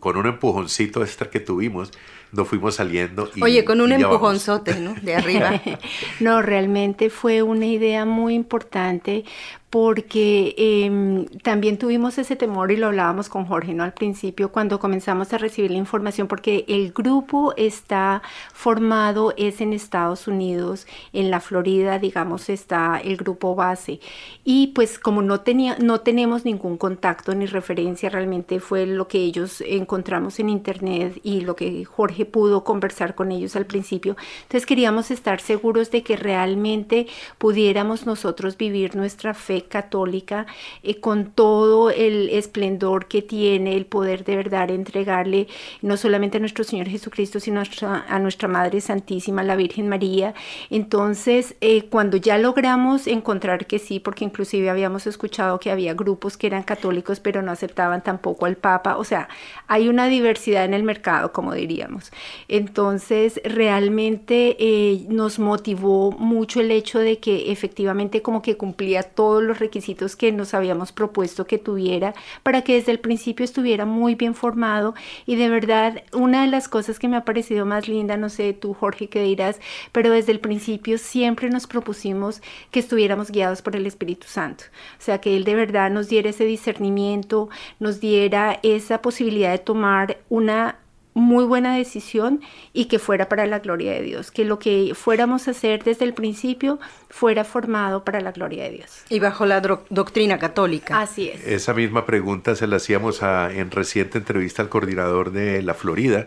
[0.00, 1.90] con un empujoncito extra que tuvimos,
[2.32, 3.30] nos fuimos saliendo.
[3.34, 4.94] Y, Oye, con un empujonzote, ¿no?
[4.94, 5.60] De arriba.
[6.20, 9.24] no, realmente fue una idea muy importante
[9.70, 13.82] porque em, también tuvimos ese temor y lo hablábamos con Jorge ¿no?
[13.82, 19.72] al principio cuando comenzamos a recibir la información porque el grupo está formado es en
[19.72, 23.98] Estados Unidos en la Florida digamos está el grupo base
[24.44, 29.18] y pues como no tenía no tenemos ningún contacto ni referencia realmente fue lo que
[29.18, 34.64] ellos encontramos en internet y lo que Jorge pudo conversar con ellos al principio entonces
[34.64, 40.46] queríamos estar seguros de que realmente pudiéramos nosotros vivir nuestra fe católica,
[40.82, 45.48] eh, con todo el esplendor que tiene, el poder de verdad entregarle
[45.82, 50.34] no solamente a nuestro Señor Jesucristo, sino a nuestra, Madre Santísima, la Virgen María.
[50.70, 56.36] Entonces, eh, cuando ya logramos encontrar que sí, porque inclusive habíamos escuchado que había grupos
[56.36, 59.28] que eran católicos, pero no aceptaban tampoco al Papa, o sea,
[59.66, 62.12] hay una diversidad en el mercado, como diríamos.
[62.48, 69.42] Entonces, realmente eh, nos motivó mucho el hecho de que efectivamente como que cumplía todos
[69.46, 74.14] los requisitos que nos habíamos propuesto que tuviera para que desde el principio estuviera muy
[74.14, 74.94] bien formado.
[75.24, 78.52] Y de verdad una de las cosas que me ha parecido más linda, no sé
[78.52, 79.60] tú Jorge qué dirás,
[79.92, 84.64] pero desde el principio siempre nos propusimos que estuviéramos guiados por el Espíritu Santo,
[84.98, 89.58] o sea que Él de verdad nos diera ese discernimiento, nos diera esa posibilidad de
[89.58, 90.76] tomar una
[91.16, 92.42] muy buena decisión
[92.74, 96.04] y que fuera para la gloria de Dios, que lo que fuéramos a hacer desde
[96.04, 99.02] el principio fuera formado para la gloria de Dios.
[99.08, 101.00] Y bajo la doctrina católica.
[101.00, 101.46] Así es.
[101.46, 106.26] Esa misma pregunta se la hacíamos a, en reciente entrevista al coordinador de la Florida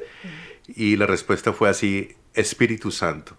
[0.68, 3.38] y la respuesta fue así, Espíritu Santo.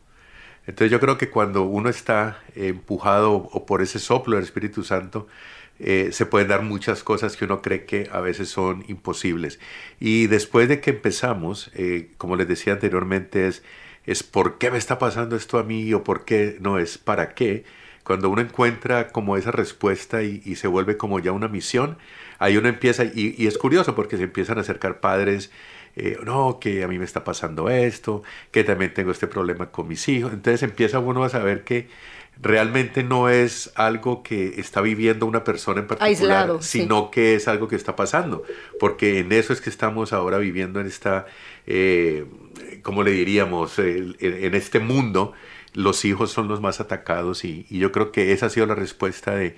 [0.68, 5.26] Entonces yo creo que cuando uno está empujado o por ese soplo del Espíritu Santo,
[5.80, 9.58] eh, se pueden dar muchas cosas que uno cree que a veces son imposibles.
[9.98, 13.62] Y después de que empezamos, eh, como les decía anteriormente, es
[14.06, 17.34] es por qué me está pasando esto a mí o por qué, no es para
[17.34, 17.64] qué.
[18.04, 21.98] Cuando uno encuentra como esa respuesta y, se vuelve como ya una misión,
[22.38, 25.50] ahí uno empieza, y, es curioso porque se empiezan a acercar padres
[25.96, 28.22] eh, no, que a mí me está pasando esto,
[28.52, 30.32] que también tengo este problema con mis hijos.
[30.32, 31.88] Entonces empieza uno a saber que
[32.42, 37.68] realmente no es algo que está viviendo una persona en particular, sino que es algo
[37.68, 38.42] que está pasando,
[38.78, 41.26] porque en eso es que estamos ahora viviendo en esta,
[41.66, 42.24] eh,
[42.82, 45.32] ¿cómo le diríamos?, en este mundo
[45.74, 49.34] los hijos son los más atacados y, yo creo que esa ha sido la respuesta
[49.34, 49.56] de,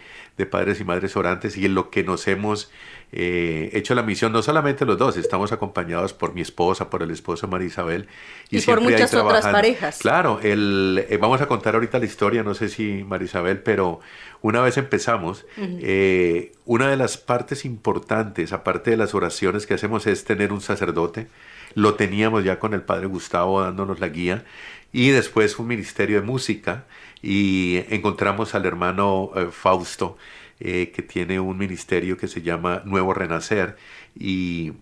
[0.50, 2.70] padres y madres orantes y en lo que nos hemos
[3.12, 7.12] eh, hecho la misión, no solamente los dos, estamos acompañados por mi esposa, por el
[7.12, 8.08] esposo María Isabel
[8.50, 9.98] y, por muchas otras parejas.
[9.98, 14.00] Claro, el, eh, vamos a contar ahorita la historia, no sé si María Isabel, pero
[14.40, 20.06] una vez empezamos, eh, una de las partes importantes, aparte de las oraciones que hacemos,
[20.08, 21.28] es tener un sacerdote.
[21.74, 24.44] Lo teníamos ya con el padre Gustavo dándonos la guía
[24.92, 26.86] y después un ministerio de música
[27.22, 30.18] y encontramos al hermano eh, Fausto
[30.60, 33.76] eh, que tiene un ministerio que se llama Nuevo Renacer
[34.14, 34.72] y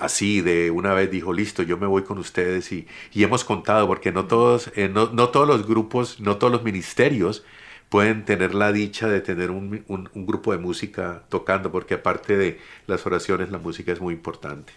[0.00, 4.12] así de una vez dijo, listo, yo me voy con ustedes y, hemos contado, porque
[4.12, 7.44] no todos, eh, no, todos los grupos, no todos los ministerios
[7.88, 12.58] pueden tener la dicha de tener un, un grupo de música tocando, porque aparte de
[12.86, 14.72] las oraciones, la música es muy importante.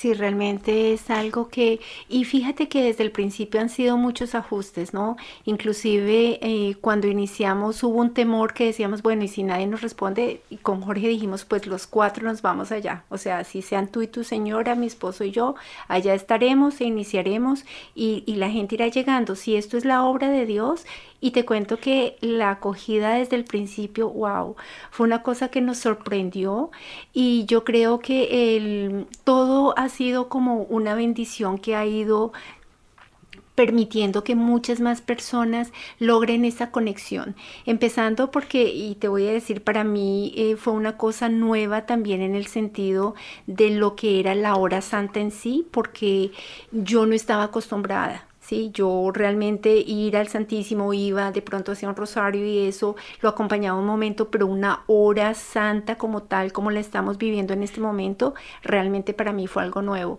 [0.00, 1.78] Sí, realmente es algo que,
[2.08, 5.18] y fíjate que desde el principio han sido muchos ajustes, ¿no?
[5.44, 10.40] Inclusive eh, cuando iniciamos hubo un temor que decíamos, bueno, y si nadie nos responde,
[10.48, 14.00] y con Jorge dijimos, pues los cuatro nos vamos allá, o sea, si sean tú
[14.00, 15.54] y tu señora, mi esposo y yo,
[15.86, 19.36] allá estaremos e iniciaremos y, y la gente irá llegando.
[19.36, 20.86] Si esto es la obra de Dios
[21.20, 24.56] y te cuento que la acogida desde el principio, wow,
[24.90, 26.70] fue una cosa que nos sorprendió
[27.12, 32.32] y yo creo que el, todo ha sido como una bendición que ha ido
[33.54, 37.36] permitiendo que muchas más personas logren esa conexión.
[37.66, 42.22] Empezando porque, y te voy a decir, para mí eh, fue una cosa nueva también
[42.22, 43.14] en el sentido
[43.46, 46.30] de lo que era la hora santa en sí, porque
[46.72, 48.29] yo no estaba acostumbrada.
[48.72, 53.78] Yo realmente ir al Santísimo iba, de pronto hacía un rosario y eso lo acompañaba
[53.78, 58.34] un momento, pero una hora santa como tal, como la estamos viviendo en este momento,
[58.62, 60.18] realmente para mí fue algo nuevo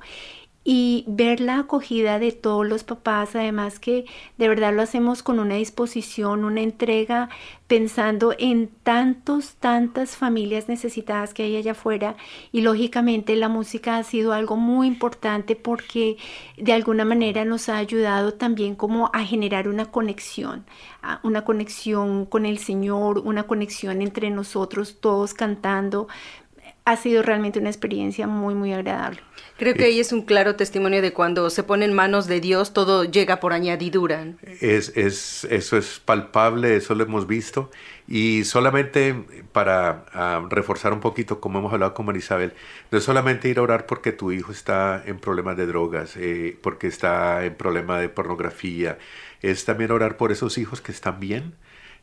[0.63, 4.05] y ver la acogida de todos los papás, además que
[4.37, 7.29] de verdad lo hacemos con una disposición, una entrega,
[7.71, 12.15] pensando en tantos, tantas familias necesitadas que hay allá afuera.
[12.51, 16.17] Y lógicamente la música ha sido algo muy importante porque
[16.57, 20.65] de alguna manera nos ha ayudado también como a generar una conexión,
[21.23, 26.07] una conexión con el Señor, una conexión entre nosotros todos cantando,
[26.91, 29.21] ha sido realmente una experiencia muy, muy agradable.
[29.57, 32.73] Creo que ahí es un claro testimonio de cuando se pone en manos de Dios,
[32.73, 34.25] todo llega por añadidura.
[34.59, 37.69] Es, es, eso es palpable, eso lo hemos visto.
[38.07, 39.13] Y solamente
[39.51, 42.53] para ah, reforzar un poquito, como hemos hablado con Marisabel,
[42.89, 46.57] no es solamente ir a orar porque tu hijo está en problemas de drogas, eh,
[46.61, 48.97] porque está en problemas de pornografía,
[49.41, 51.53] es también orar por esos hijos que están bien,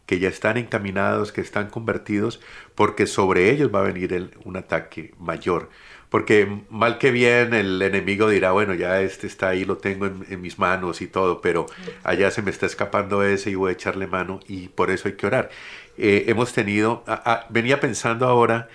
[0.09, 2.41] que ya están encaminados, que están convertidos,
[2.75, 5.69] porque sobre ellos va a venir un ataque mayor.
[6.09, 10.41] Porque mal que bien el enemigo dirá, bueno, ya este está ahí, lo tengo en,
[10.41, 11.67] mis manos y todo, pero
[12.05, 15.15] allá se me está escapando ese y voy a echarle mano y por eso hay
[15.15, 15.51] que orar.
[15.99, 17.05] Eh, hemos tenido,
[17.51, 18.71] venía pensando ahora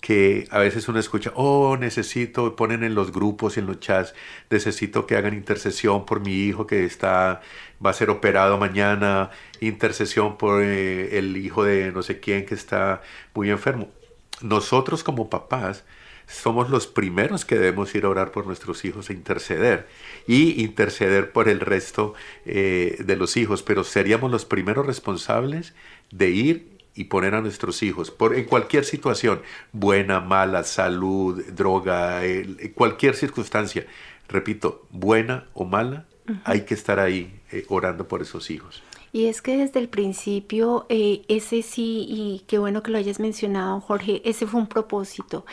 [0.00, 4.14] que a veces uno escucha, oh, necesito, ponen en los grupos y en los chats,
[4.50, 7.40] necesito que hagan intercesión por mi hijo que está,
[7.84, 9.30] va a ser operado mañana,
[9.60, 13.02] intercesión por eh, el hijo de no sé quién que está
[13.34, 13.88] muy enfermo.
[14.40, 15.84] Nosotros como papás
[16.28, 19.88] somos los primeros que debemos ir a orar por nuestros hijos e interceder
[20.26, 25.74] y interceder por el resto eh, de los hijos, pero seríamos los primeros responsables
[26.10, 29.40] de ir y poner a nuestros hijos por, en cualquier situación,
[29.72, 32.20] buena, mala, salud, droga,
[32.74, 33.86] cualquier circunstancia,
[34.28, 36.06] repito, buena o mala,
[36.42, 38.82] hay que estar ahí eh, orando por esos hijos.
[39.12, 43.20] Y es que desde el principio, eh, ese sí, y qué bueno que lo hayas
[43.20, 45.46] mencionado, Jorge, ese fue un propósito,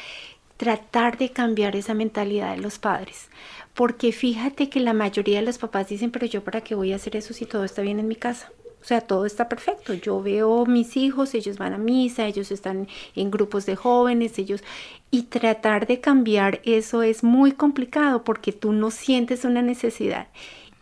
[0.57, 3.29] tratar de cambiar esa mentalidad de los padres.
[3.75, 6.95] Porque fíjate que la mayoría de los papás dicen, pero yo para qué voy a
[6.95, 8.51] hacer eso si todo está bien en mi casa.
[8.85, 9.95] O sea, todo está perfecto.
[9.95, 14.63] Yo veo mis hijos, ellos van a misa, ellos están en grupos de jóvenes, ellos...
[15.09, 20.27] Y tratar de cambiar eso es muy complicado porque tú no sientes una necesidad.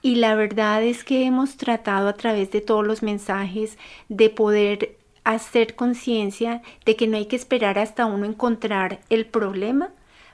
[0.02, 3.78] Y la verdad es que hemos tratado a través de todos los mensajes
[4.10, 9.92] de poder hacer conciencia de que no hay que esperar hasta uno encontrar el problema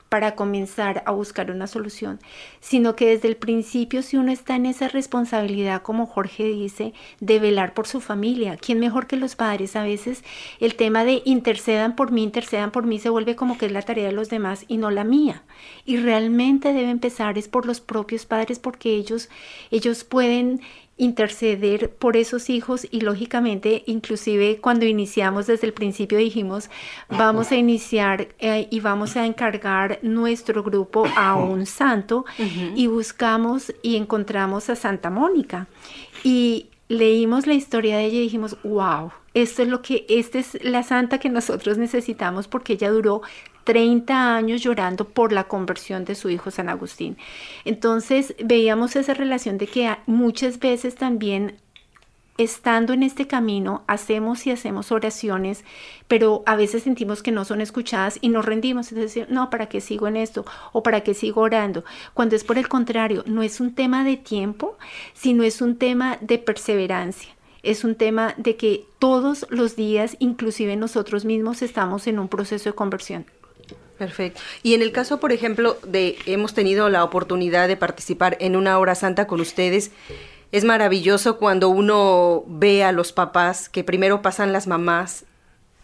[0.10, 2.20] para comenzar a buscar una solución,
[2.60, 7.39] sino que desde el principio si uno está en esa responsabilidad, como Jorge dice, de
[7.39, 9.76] velar por su familia, ¿quién mejor que los padres?
[9.76, 10.24] A veces
[10.60, 13.84] el tema de intercedan por mí, intercedan por mí se vuelve como que es la
[13.84, 15.43] tarea de los demás y no la mía.
[15.86, 19.30] Y realmente debe empezar es por los propios padres porque ellos
[19.72, 20.62] ellos pueden
[20.99, 26.69] interceder por esos hijos y lógicamente inclusive cuando iniciamos desde el principio dijimos
[27.09, 32.25] vamos a iniciar eh, y vamos a encargar nuestro grupo a un santo
[32.75, 35.67] y buscamos y encontramos a Santa Mónica.
[36.23, 40.57] Y leímos la historia de ella y dijimos wow esto es lo que esta es
[40.63, 43.21] la santa que nosotros necesitamos porque ella duró
[43.70, 47.17] 30 años llorando por la conversión de su hijo San Agustín.
[47.65, 51.57] Entonces veíamos esa relación de que muchas veces también
[52.39, 55.65] estando en este camino hacemos y hacemos oraciones,
[56.07, 58.91] pero a veces sentimos que no son escuchadas y nos rendimos.
[58.91, 60.45] Es decir, no, ¿para qué sigo en esto?
[60.72, 61.86] ¿O para qué sigo orando?
[62.15, 64.80] Cuando es por el contrario, no es un tema de tiempo,
[65.13, 67.36] sino es un tema de perseverancia.
[67.61, 72.67] Es un tema de que todos los días, inclusive nosotros mismos, estamos en un proceso
[72.67, 73.28] de conversión.
[73.99, 74.41] Perfecto.
[74.63, 78.79] Y en el caso, por ejemplo, de hemos tenido la oportunidad de participar en una
[78.79, 79.91] hora santa con ustedes,
[80.53, 85.25] es maravilloso cuando uno ve a los papás que primero pasan las mamás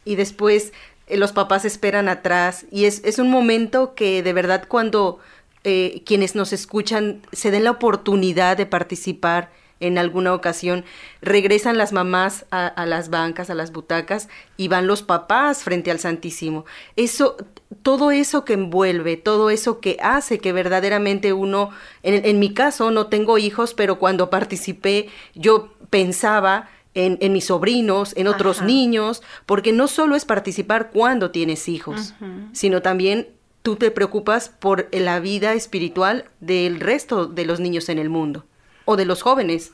[0.06, 0.72] y después
[1.08, 5.20] eh, los papás esperan atrás y es, es un momento que de verdad cuando
[5.66, 10.86] eh, quienes nos escuchan se den la oportunidad de participar en alguna ocasión
[11.22, 15.92] regresan las mamás a, a, las bancas, a las butacas y van los papás frente
[15.92, 16.66] al Santísimo.
[16.96, 17.38] Eso
[17.82, 21.72] todo eso que envuelve, todo eso que hace que verdaderamente uno,
[22.04, 28.14] en, mi caso no tengo hijos, pero cuando participé yo pensaba en, en, mis sobrinos,
[28.16, 32.14] en otros niños, porque no solo es participar cuando tienes hijos,
[32.54, 33.28] sino también
[33.62, 38.46] tú te preocupas por la vida espiritual del resto de los niños en el mundo
[38.86, 39.72] o de los jóvenes.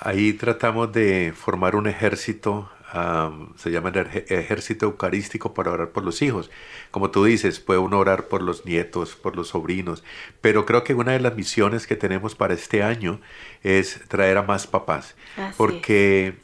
[0.00, 2.70] Ahí tratamos de formar un ejército
[3.56, 6.50] se llama el ejército eucarístico para orar por los hijos.
[6.90, 10.02] Como tú dices, puede uno orar por los nietos, por los sobrinos,
[10.40, 13.20] pero creo que una de las misiones que tenemos para este año
[13.62, 15.16] es traer a más papás,
[15.56, 16.36] porque,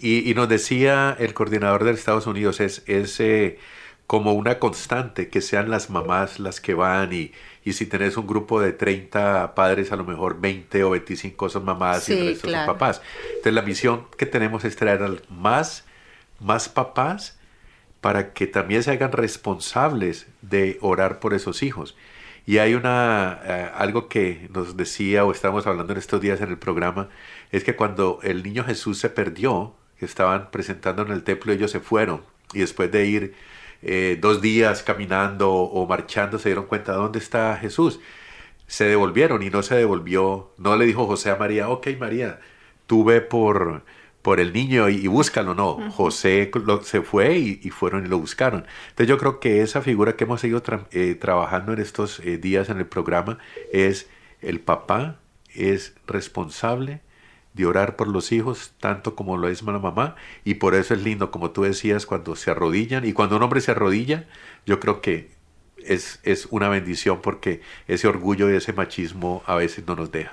[0.00, 3.58] y, nos decía el coordinador de Estados Unidos, es, es eh,
[4.06, 7.32] como una constante que sean las mamás las que van y,
[7.68, 11.66] y si tenés un grupo de 30 padres, a lo mejor 20 o 25 son
[11.66, 13.02] mamás y el resto son papás.
[13.28, 15.84] Entonces la misión que tenemos es traer más,
[16.40, 17.38] más papás
[18.00, 21.94] para que también se hagan responsables de orar por esos hijos.
[22.46, 26.48] Y hay una eh, algo que nos decía o estamos hablando en estos días en
[26.48, 27.10] el programa,
[27.52, 31.70] es que cuando el niño Jesús se perdió, que estaban presentando en el templo, ellos
[31.70, 32.22] se fueron
[32.54, 33.34] y después de ir
[33.82, 38.00] eh, dos días caminando o marchando se dieron cuenta dónde está Jesús.
[38.66, 40.52] Se devolvieron y no se devolvió.
[40.58, 42.40] No le dijo José a María, ok María,
[42.86, 43.84] tú ve por,
[44.22, 45.54] por el niño y, búscalo.
[45.54, 46.50] No, José
[46.82, 48.66] se fue y, fueron y lo buscaron.
[48.90, 52.68] Entonces yo creo que esa figura que hemos seguido eh, trabajando en estos eh, días
[52.68, 53.38] en el programa
[53.72, 54.08] es
[54.40, 55.18] el papá
[55.54, 57.00] es responsable
[57.58, 61.02] de orar por los hijos, tanto como lo es la mamá, y por eso es
[61.02, 64.26] lindo, como tú decías, cuando se arrodillan, y cuando un hombre se arrodilla,
[64.64, 65.30] yo creo que
[65.84, 70.32] es, es una bendición porque ese orgullo y ese machismo a veces no nos deja.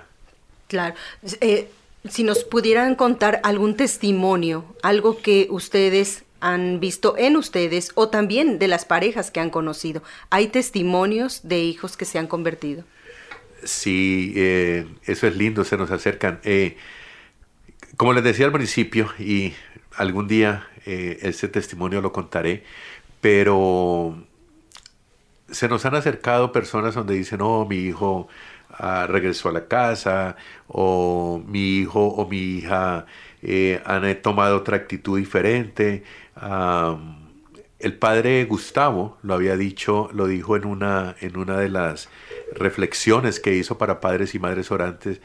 [0.68, 0.96] Claro.
[1.42, 1.70] Eh,
[2.10, 8.60] si nos pudieran contar algún testimonio, algo que ustedes han visto en ustedes o también
[8.60, 10.04] de las parejas que han conocido.
[10.30, 12.84] ¿Hay testimonios de hijos que se han convertido?
[13.64, 16.40] Sí, eh, eso es lindo, se nos acercan.
[16.44, 16.78] Eh,
[17.98, 19.54] como les decía al principio, y
[19.96, 22.64] algún día eh, ese testimonio lo contaré,
[23.22, 24.16] pero
[25.50, 28.28] se nos han acercado personas donde dicen, oh, mi hijo
[28.70, 30.36] ah, regresó a la casa,
[30.68, 33.06] o mi hijo o mi hija
[33.42, 36.04] eh, han tomado otra actitud diferente.
[37.80, 42.10] el padre Gustavo lo había dicho, lo dijo en una, en una de las
[42.54, 45.22] reflexiones que hizo para padres y madres orantes,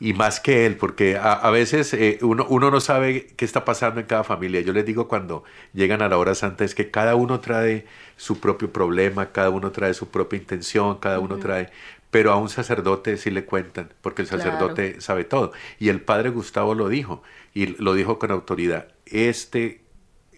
[0.00, 4.00] y más que él, porque a, veces eh, uno, uno, no sabe qué está pasando
[4.00, 4.60] en cada familia.
[4.60, 7.86] Yo les digo cuando llegan a la hora santa es que cada uno trae
[8.16, 11.70] su propio problema, cada uno trae su propia intención, cada uno trae...
[12.10, 15.52] Pero a un sacerdote sí le cuentan, porque el sacerdote sabe todo.
[15.80, 17.24] Y el padre Gustavo lo dijo,
[17.54, 18.88] y lo dijo con autoridad.
[19.06, 19.80] Este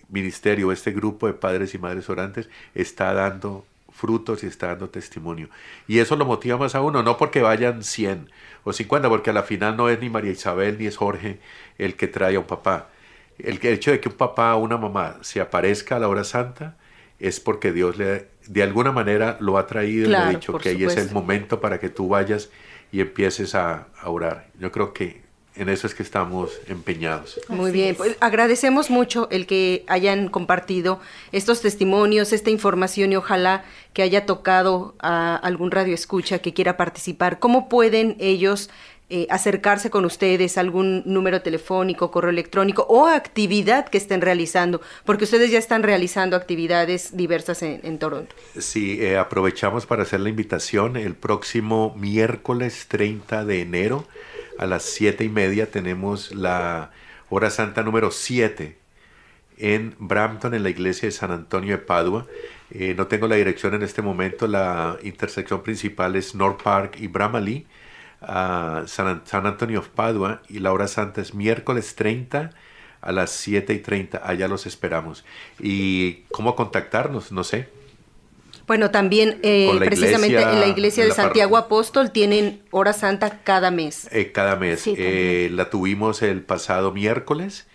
[0.09, 5.49] ministerio, este grupo de padres y madres orantes está dando frutos y está dando testimonio.
[5.89, 8.31] Y eso lo motiva más a uno, no porque vayan 100
[8.65, 11.41] o 50, porque a la final no es ni María Isabel ni es Jorge
[11.79, 12.91] el que trae a un papá.
[13.39, 16.77] El hecho de que un papá o una mamá se aparezca a la hora santa
[17.19, 20.71] es porque Dios le, de alguna manera lo ha traído y le ha dicho que
[20.71, 22.51] ahí es el momento para que tú vayas
[22.93, 24.49] y empieces a, a orar.
[24.59, 25.26] Yo creo que
[25.57, 27.41] en eso es que estamos empeñados.
[27.49, 31.01] Muy bien, pues agradecemos mucho el que hayan compartido
[31.33, 36.77] estos testimonios, esta información y ojalá que haya tocado a algún radio escucha que quiera
[36.77, 37.39] participar.
[37.39, 38.69] ¿Cómo pueden ellos
[39.09, 44.83] eh, acercarse con ustedes, algún número telefónico, correo electrónico o actividad que estén realizando?
[45.05, 48.35] Porque ustedes ya están realizando actividades diversas en, Toronto.
[48.59, 54.07] Sí, eh, aprovechamos para hacer la invitación el próximo miércoles 30 de enero
[54.59, 56.91] a las siete y media tenemos la
[57.29, 58.79] hora santa número 7
[59.59, 62.27] en Brampton, en la iglesia de San Antonio de Padua.
[62.71, 67.07] Eh, no tengo la dirección en este momento, la intersección principal es North Park y
[67.07, 67.67] Bramley,
[68.21, 72.51] San, San, Antonio de Padua, y la hora santa es miércoles 30
[73.01, 74.21] a las 7 y 30.
[74.25, 75.25] Allá los esperamos.
[75.61, 77.33] ¿Y cómo contactarnos?
[77.33, 77.69] No sé.
[78.67, 84.09] Bueno, también eh, precisamente en la iglesia de Santiago Apóstol tienen hora santa cada mes.
[84.11, 84.85] Eh, cada mes.
[84.87, 87.67] Eh, la tuvimos el pasado miércoles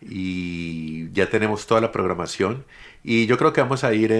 [0.00, 2.64] y ya tenemos toda la programación.
[3.04, 4.10] Y yo creo que vamos a ir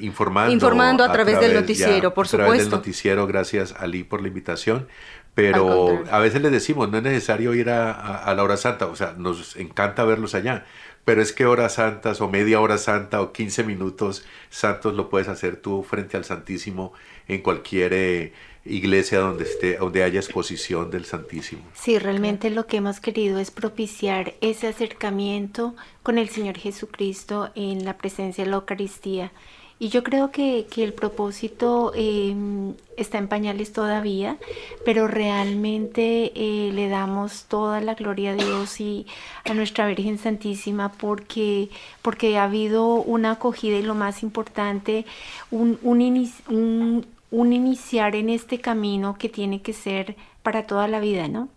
[0.00, 0.52] informando.
[0.52, 2.52] Informando a, través, del noticiero, por supuesto.
[2.52, 4.88] A través del noticiero, gracias Ali por la invitación.
[5.34, 8.96] Pero a veces les decimos, no es necesario ir a, a la hora santa, o
[8.96, 10.64] sea, nos encanta verlos allá
[11.08, 15.28] pero es que horas santas o media hora santa o 15 minutos santos lo puedes
[15.28, 16.92] hacer tú frente al Santísimo
[17.28, 18.34] en cualquier eh,
[18.66, 21.62] iglesia donde esté donde haya exposición del Santísimo.
[21.72, 27.86] Sí, realmente lo que hemos querido es propiciar ese acercamiento con el Señor Jesucristo en
[27.86, 29.32] la presencia de la Eucaristía
[29.80, 34.36] y yo creo que, el propósito em, está en pañales todavía,
[34.84, 39.06] pero realmente eh, le damos toda la gloria a Dios y
[39.44, 41.68] a nuestra Virgen Santísima porque,
[42.02, 45.06] porque ha habido una acogida y lo más importante,
[45.52, 51.48] un, un, iniciar en este camino que tiene que ser para toda la vida, ¿no?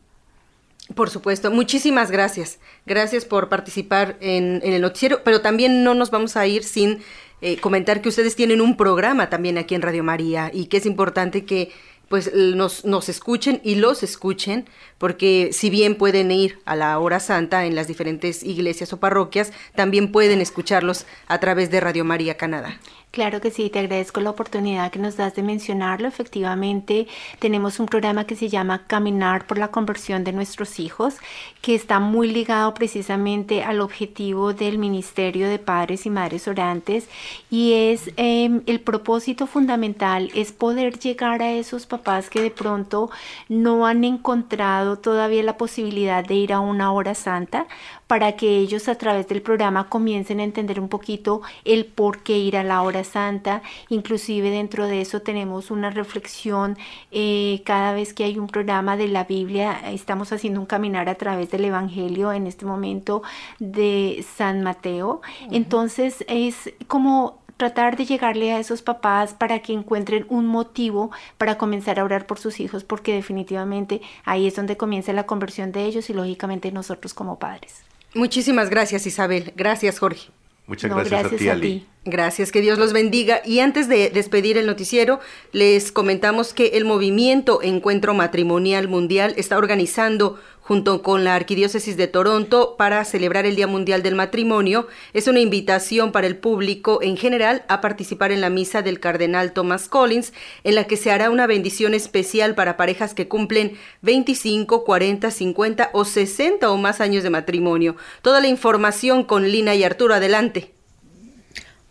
[0.94, 2.60] Por supuesto, muchísimas gracias.
[2.86, 7.00] Gracias por participar en, el noticiero, pero también no nos vamos a ir sin
[7.42, 10.86] eh, comentar que ustedes tienen un programa también aquí en Radio María y que es
[10.86, 11.72] importante que
[12.12, 14.68] pues nos, nos escuchen y los escuchen,
[14.98, 19.54] porque si bien pueden ir a la hora santa en las diferentes iglesias o parroquias,
[19.76, 22.78] también pueden escucharlos a través de Radio María Canadá.
[23.12, 26.08] Claro que sí, te agradezco la oportunidad que nos das de mencionarlo.
[26.08, 27.08] Efectivamente,
[27.40, 31.18] tenemos un programa que se llama Caminar por la conversión de nuestros hijos,
[31.62, 37.10] que está muy ligado precisamente al objetivo del Ministerio de Padres y Madres Orantes
[37.50, 43.10] y es em, el propósito fundamental es poder llegar a esos papás que de pronto
[43.50, 47.68] no han encontrado todavía la posibilidad de ir a una hora santa
[48.12, 52.38] para que ellos a través del programa comiencen a entender un poquito el por qué
[52.38, 53.62] ir a la hora santa.
[53.88, 56.78] Inclusive dentro de eso tenemos una reflexión
[57.12, 59.80] eh, cada vez que hay un programa de la Biblia.
[59.86, 63.24] Estamos haciendo un caminar a través del Evangelio en este momento
[63.60, 65.22] de San Mateo.
[65.50, 71.58] Entonces es como tratar de llegarle a esos papás para que encuentren un motivo para
[71.58, 75.86] comenzar a orar por sus hijos, porque definitivamente ahí es donde comienza la conversión de
[75.86, 77.86] ellos y lógicamente nosotros como padres.
[78.14, 79.54] Muchísimas gracias Isabel.
[79.56, 80.30] Gracias Jorge.
[80.68, 81.88] Muchas gracias, a ti, Ali.
[82.06, 83.42] Gracias, que Dios los bendiga.
[83.46, 85.20] Y antes de despedir el noticiero,
[85.52, 90.40] les comentamos que el movimiento Encuentro Matrimonial Mundial está organizando
[90.72, 94.88] junto con la Arquidiócesis de Toronto para celebrar el Día Mundial del Matrimonio.
[95.12, 99.52] Es una invitación para el público en general a participar en la misa del Cardenal
[99.52, 100.32] Thomas Collins,
[100.64, 105.90] en la que se hará una bendición especial para parejas que cumplen 25, 40, 50
[105.92, 107.98] o 60 o más años de matrimonio.
[108.22, 110.14] Toda la información con Lina y Arturo.
[110.14, 110.72] Adelante.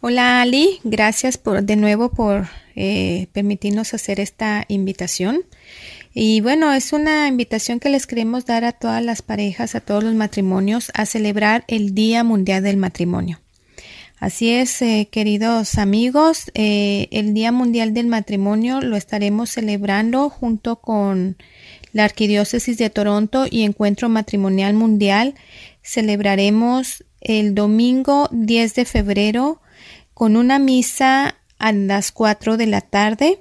[0.01, 5.45] Hola Ali, gracias por de nuevo por eh, permitirnos hacer esta invitación.
[6.13, 10.03] Y bueno, es una invitación que les queremos dar a todas las parejas, a todos
[10.03, 13.41] los matrimonios, a celebrar el Día Mundial del Matrimonio.
[14.19, 20.77] Así es, eh, queridos amigos, eh, el Día Mundial del Matrimonio lo estaremos celebrando junto
[20.77, 21.37] con
[21.93, 25.37] la Arquidiócesis de Toronto y Encuentro Matrimonial Mundial.
[25.83, 29.63] Celebraremos el domingo 10 de febrero
[30.13, 33.41] con una misa a las 4 de la tarde.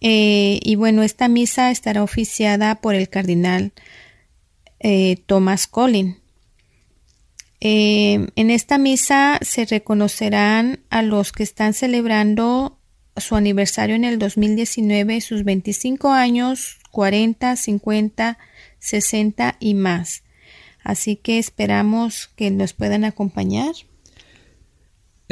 [0.00, 3.72] Eh, y bueno, esta misa estará oficiada por el cardenal
[4.78, 6.18] eh, Thomas Collin.
[7.60, 12.78] Eh, en esta misa se reconocerán a los que están celebrando
[13.16, 18.38] su aniversario en el 2019, sus 25 años, 40, 50,
[18.78, 20.22] 60 y más.
[20.82, 23.74] Así que esperamos que nos puedan acompañar.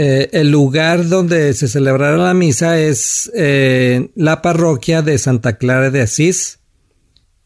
[0.00, 5.90] Eh, el lugar donde se celebrará la misa es eh, la parroquia de Santa Clara
[5.90, 6.60] de Asís,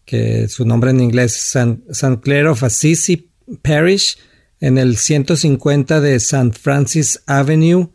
[0.05, 1.57] que su nombre en inglés es
[1.89, 2.21] St.
[2.21, 3.31] Clare of Assisi
[3.63, 4.19] Parish,
[4.61, 6.53] en el 150 de St.
[6.61, 7.89] Francis Avenue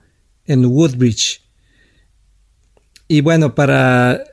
[0.46, 1.44] en Woodbridge.
[3.08, 4.24] Y bueno, para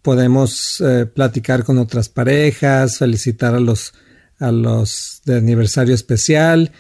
[0.03, 0.83] podemos
[1.15, 3.95] platicar con otras parejas, felicitar a los,
[4.39, 6.73] a los de aniversario especial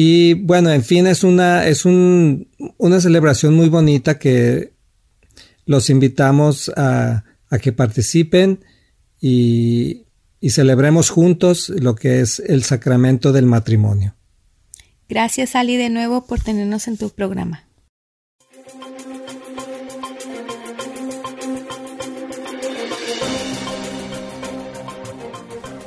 [0.00, 4.74] y bueno, en fin, es una, es un, una celebración muy bonita que
[5.66, 8.64] los invitamos a, a que participen
[9.20, 10.04] y,
[10.40, 14.14] y celebremos juntos lo que es el sacramento del matrimonio.
[15.08, 17.67] Gracias, Ali, de nuevo por tenernos en tu programa.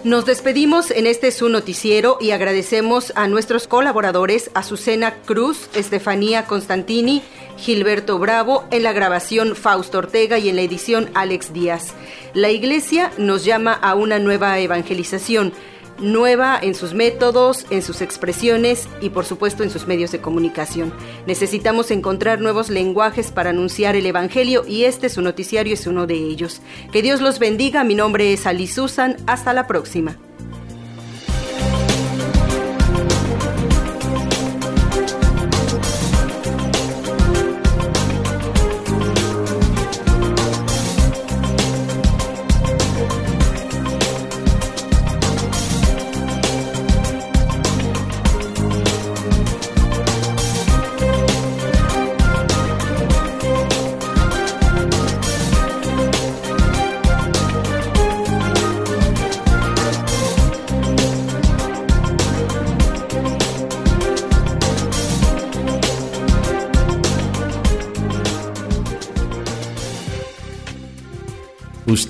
[0.04, 7.22] Nos despedimos en este su noticiero y agradecemos a nuestros colaboradores Azucena Cruz, Estefanía Constantini,
[7.58, 11.94] Gilberto Bravo, en la grabación Fausto Ortega y en la edición Alex Díaz.
[12.34, 15.54] La Iglesia nos llama a una nueva evangelización
[16.02, 20.94] nueva en sus métodos, en sus expresiones y por supuesto en sus medios de comunicación.
[21.28, 26.16] Necesitamos encontrar nuevos lenguajes para anunciar el Evangelio y este su noticiario es uno de
[26.16, 26.62] ellos.
[26.92, 30.18] Que Dios los bendiga, mi nombre es Ali Susan, hasta la próxima.